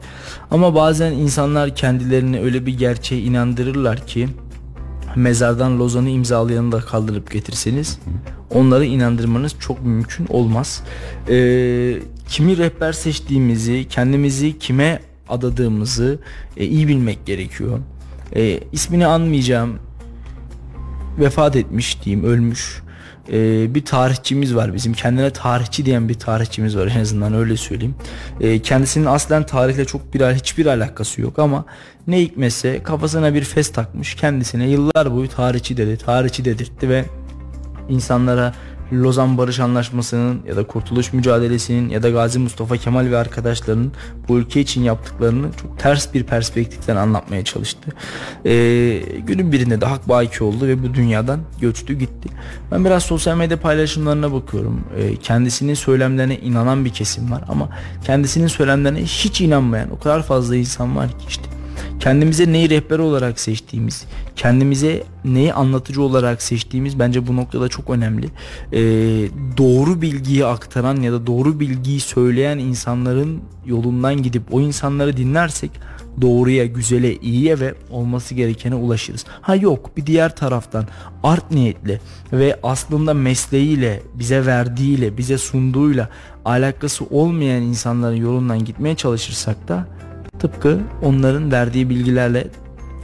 Ama 0.51 0.75
bazen 0.75 1.11
insanlar 1.11 1.75
kendilerini 1.75 2.39
öyle 2.39 2.65
bir 2.65 2.77
gerçeğe 2.77 3.21
inandırırlar 3.21 4.07
ki 4.07 4.29
mezardan 5.15 5.79
Lozan'ı 5.79 6.09
imzalayanı 6.09 6.71
da 6.71 6.79
kaldırıp 6.79 7.31
getirseniz 7.31 7.99
onları 8.49 8.85
inandırmanız 8.85 9.55
çok 9.59 9.85
mümkün 9.85 10.27
olmaz. 10.29 10.83
Ee, 11.29 11.99
kimi 12.29 12.57
rehber 12.57 12.93
seçtiğimizi, 12.93 13.87
kendimizi 13.89 14.59
kime 14.59 14.99
adadığımızı 15.29 16.19
e, 16.57 16.65
iyi 16.65 16.87
bilmek 16.87 17.25
gerekiyor. 17.25 17.79
E, 18.35 18.59
ismini 18.71 19.07
anmayacağım 19.07 19.79
vefat 21.19 21.55
etmiş 21.55 22.01
diyeyim 22.03 22.25
ölmüş. 22.25 22.83
Ee, 23.31 23.75
bir 23.75 23.85
tarihçimiz 23.85 24.55
var 24.55 24.73
bizim. 24.73 24.93
Kendine 24.93 25.29
tarihçi 25.29 25.85
diyen 25.85 26.09
bir 26.09 26.13
tarihçimiz 26.13 26.77
var 26.77 26.87
en 26.95 26.99
azından 26.99 27.33
öyle 27.33 27.57
söyleyeyim. 27.57 27.95
Ee, 28.41 28.59
kendisinin 28.59 29.05
aslen 29.05 29.45
tarihle 29.45 29.85
çok 29.85 30.13
bir 30.13 30.21
hiçbir 30.21 30.65
alakası 30.65 31.21
yok 31.21 31.39
ama 31.39 31.65
ne 32.07 32.21
hikmetse 32.21 32.83
kafasına 32.83 33.33
bir 33.33 33.43
fes 33.43 33.71
takmış. 33.71 34.15
Kendisine 34.15 34.69
yıllar 34.69 35.11
boyu 35.11 35.29
tarihçi 35.29 35.77
dedi 35.77 35.97
tarihçi 35.97 36.45
dedirtti 36.45 36.89
ve 36.89 37.05
insanlara 37.89 38.53
Lozan 38.93 39.37
Barış 39.37 39.59
Anlaşması'nın 39.59 40.41
ya 40.47 40.55
da 40.55 40.67
Kurtuluş 40.67 41.13
Mücadelesi'nin 41.13 41.89
ya 41.89 42.03
da 42.03 42.09
Gazi 42.09 42.39
Mustafa 42.39 42.77
Kemal 42.77 43.11
ve 43.11 43.17
arkadaşlarının 43.17 43.91
bu 44.27 44.37
ülke 44.37 44.61
için 44.61 44.83
yaptıklarını 44.83 45.47
çok 45.61 45.79
ters 45.79 46.13
bir 46.13 46.23
perspektiften 46.23 46.95
anlatmaya 46.95 47.43
çalıştı. 47.43 47.91
Ee, 48.45 49.01
günün 49.27 49.51
birinde 49.51 49.81
de 49.81 49.85
hak 49.85 50.09
baki 50.09 50.43
oldu 50.43 50.67
ve 50.67 50.83
bu 50.83 50.93
dünyadan 50.93 51.39
göçtü 51.61 51.93
gitti. 51.93 52.29
Ben 52.71 52.85
biraz 52.85 53.03
sosyal 53.03 53.37
medya 53.37 53.59
paylaşımlarına 53.59 54.33
bakıyorum. 54.33 54.81
Ee, 54.97 55.15
kendisinin 55.15 55.73
söylemlerine 55.73 56.37
inanan 56.37 56.85
bir 56.85 56.89
kesim 56.89 57.31
var 57.31 57.43
ama 57.49 57.69
kendisinin 58.05 58.47
söylemlerine 58.47 59.03
hiç 59.03 59.41
inanmayan 59.41 59.91
o 59.91 59.99
kadar 59.99 60.23
fazla 60.23 60.55
insan 60.55 60.95
var 60.95 61.09
ki 61.09 61.25
işte 61.29 61.43
kendimize 61.99 62.51
neyi 62.51 62.69
rehber 62.69 62.99
olarak 62.99 63.39
seçtiğimiz, 63.39 64.05
kendimize 64.35 65.03
neyi 65.25 65.53
anlatıcı 65.53 66.01
olarak 66.01 66.41
seçtiğimiz 66.41 66.99
bence 66.99 67.27
bu 67.27 67.35
noktada 67.35 67.67
çok 67.67 67.89
önemli. 67.89 68.25
Ee, 68.25 68.79
doğru 69.57 70.01
bilgiyi 70.01 70.45
aktaran 70.45 70.95
ya 71.01 71.11
da 71.11 71.27
doğru 71.27 71.59
bilgiyi 71.59 71.99
söyleyen 71.99 72.57
insanların 72.57 73.41
yolundan 73.65 74.23
gidip 74.23 74.43
o 74.51 74.61
insanları 74.61 75.17
dinlersek 75.17 75.71
doğruya, 76.21 76.65
güzele, 76.65 77.15
iyiye 77.15 77.59
ve 77.59 77.73
olması 77.89 78.35
gerekene 78.35 78.75
ulaşırız. 78.75 79.25
Ha 79.41 79.55
yok 79.55 79.97
bir 79.97 80.05
diğer 80.05 80.35
taraftan 80.35 80.85
art 81.23 81.51
niyetli 81.51 81.99
ve 82.33 82.59
aslında 82.63 83.13
mesleğiyle, 83.13 84.01
bize 84.13 84.45
verdiğiyle, 84.45 85.17
bize 85.17 85.37
sunduğuyla 85.37 86.09
alakası 86.45 87.05
olmayan 87.05 87.61
insanların 87.61 88.15
yolundan 88.15 88.65
gitmeye 88.65 88.95
çalışırsak 88.95 89.67
da 89.67 89.87
tıpkı 90.39 90.79
onların 91.03 91.51
verdiği 91.51 91.89
bilgilerle 91.89 92.47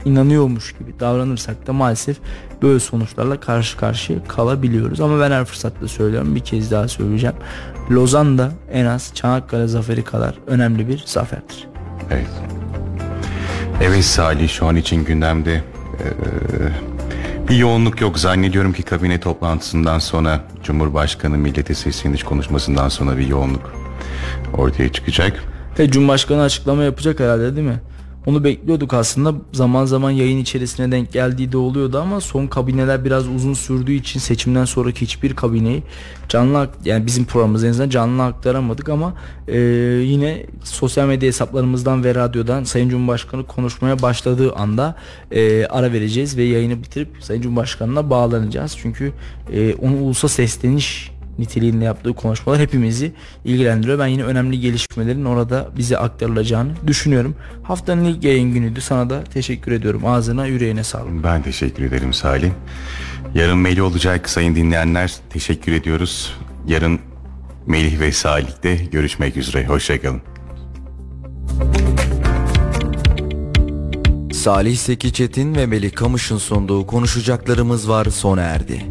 inanıyormuş 0.04 0.72
gibi 0.78 1.00
davranırsak 1.00 1.66
da 1.66 1.72
maalesef 1.72 2.16
böyle 2.62 2.80
sonuçlarla 2.80 3.40
karşı 3.40 3.76
karşıya 3.76 4.24
kalabiliyoruz. 4.24 5.00
Ama 5.00 5.20
ben 5.20 5.30
her 5.30 5.44
fırsatta 5.44 5.88
söylüyorum 5.88 6.34
bir 6.34 6.40
kez 6.40 6.70
daha 6.70 6.88
söyleyeceğim. 6.88 7.36
Lozan 7.90 8.38
da 8.38 8.52
en 8.72 8.84
az 8.86 9.10
Çanakkale 9.14 9.66
zaferi 9.66 10.04
kadar 10.04 10.34
önemli 10.46 10.88
bir 10.88 11.02
zaferdir. 11.06 11.68
Evet. 12.10 12.26
Evet 13.82 14.04
Salih 14.04 14.48
şu 14.48 14.66
an 14.66 14.76
için 14.76 15.04
gündemde 15.04 15.52
eee, 15.52 15.60
bir 17.48 17.56
yoğunluk 17.56 18.00
yok. 18.00 18.18
Zannediyorum 18.18 18.72
ki 18.72 18.82
kabine 18.82 19.20
toplantısından 19.20 19.98
sonra 19.98 20.40
Cumhurbaşkanı 20.62 21.38
millete 21.38 21.74
sesleniş 21.74 22.22
konuşmasından 22.22 22.88
sonra 22.88 23.18
bir 23.18 23.26
yoğunluk 23.26 23.72
ortaya 24.54 24.92
çıkacak. 24.92 25.44
Ve 25.78 25.90
Cumhurbaşkanı 25.90 26.42
açıklama 26.42 26.82
yapacak 26.84 27.20
herhalde 27.20 27.56
değil 27.56 27.66
mi? 27.68 27.80
Onu 28.26 28.44
bekliyorduk 28.44 28.94
aslında. 28.94 29.34
Zaman 29.52 29.84
zaman 29.84 30.10
yayın 30.10 30.38
içerisine 30.38 30.92
denk 30.92 31.12
geldiği 31.12 31.52
de 31.52 31.56
oluyordu 31.56 31.98
ama 31.98 32.20
son 32.20 32.46
kabineler 32.46 33.04
biraz 33.04 33.28
uzun 33.28 33.54
sürdüğü 33.54 33.92
için 33.92 34.20
seçimden 34.20 34.64
sonraki 34.64 35.00
hiçbir 35.00 35.36
kabineyi 35.36 35.82
canlı 36.28 36.68
yani 36.84 37.06
bizim 37.06 37.24
programımız 37.24 37.64
en 37.64 37.70
azından 37.70 37.90
canlı 37.90 38.24
aktaramadık 38.24 38.88
ama 38.88 39.14
e, 39.48 39.58
yine 40.04 40.46
sosyal 40.64 41.06
medya 41.06 41.26
hesaplarımızdan 41.26 42.04
ve 42.04 42.14
radyodan 42.14 42.64
Sayın 42.64 42.88
Cumhurbaşkanı 42.88 43.46
konuşmaya 43.46 44.02
başladığı 44.02 44.52
anda 44.52 44.96
e, 45.30 45.66
ara 45.66 45.92
vereceğiz 45.92 46.36
ve 46.36 46.42
yayını 46.42 46.82
bitirip 46.82 47.08
Sayın 47.20 47.42
Cumhurbaşkanı'na 47.42 48.10
bağlanacağız. 48.10 48.76
Çünkü 48.82 49.12
e, 49.52 49.74
onu 49.74 49.96
ulusa 49.96 50.28
sesleniş 50.28 51.10
niteliğinde 51.40 51.84
yaptığı 51.84 52.12
konuşmalar 52.12 52.60
hepimizi 52.60 53.12
ilgilendiriyor. 53.44 53.98
Ben 53.98 54.06
yine 54.06 54.24
önemli 54.24 54.60
gelişmelerin 54.60 55.24
orada 55.24 55.68
bize 55.76 55.98
aktarılacağını 55.98 56.70
düşünüyorum. 56.86 57.34
Haftanın 57.62 58.04
ilk 58.04 58.24
yayın 58.24 58.52
günüydü. 58.52 58.80
Sana 58.80 59.10
da 59.10 59.24
teşekkür 59.24 59.72
ediyorum. 59.72 60.06
Ağzına 60.06 60.46
yüreğine 60.46 60.84
sağlık. 60.84 61.24
Ben 61.24 61.42
teşekkür 61.42 61.84
ederim 61.84 62.12
Salih. 62.12 62.50
Yarın 63.34 63.58
Melih 63.58 63.84
olacak 63.84 64.30
sayın 64.30 64.54
dinleyenler. 64.54 65.14
Teşekkür 65.30 65.72
ediyoruz. 65.72 66.34
Yarın 66.66 67.00
Melih 67.66 68.00
ve 68.00 68.12
Salih'te 68.12 68.74
görüşmek 68.74 69.36
üzere. 69.36 69.66
Hoşçakalın. 69.66 70.22
Salih 74.32 74.76
Seki 74.76 75.12
Çetin 75.12 75.54
ve 75.54 75.66
Melih 75.66 75.92
Kamış'ın 75.92 76.38
sunduğu 76.38 76.86
konuşacaklarımız 76.86 77.88
var 77.88 78.04
sona 78.04 78.40
erdi. 78.40 78.82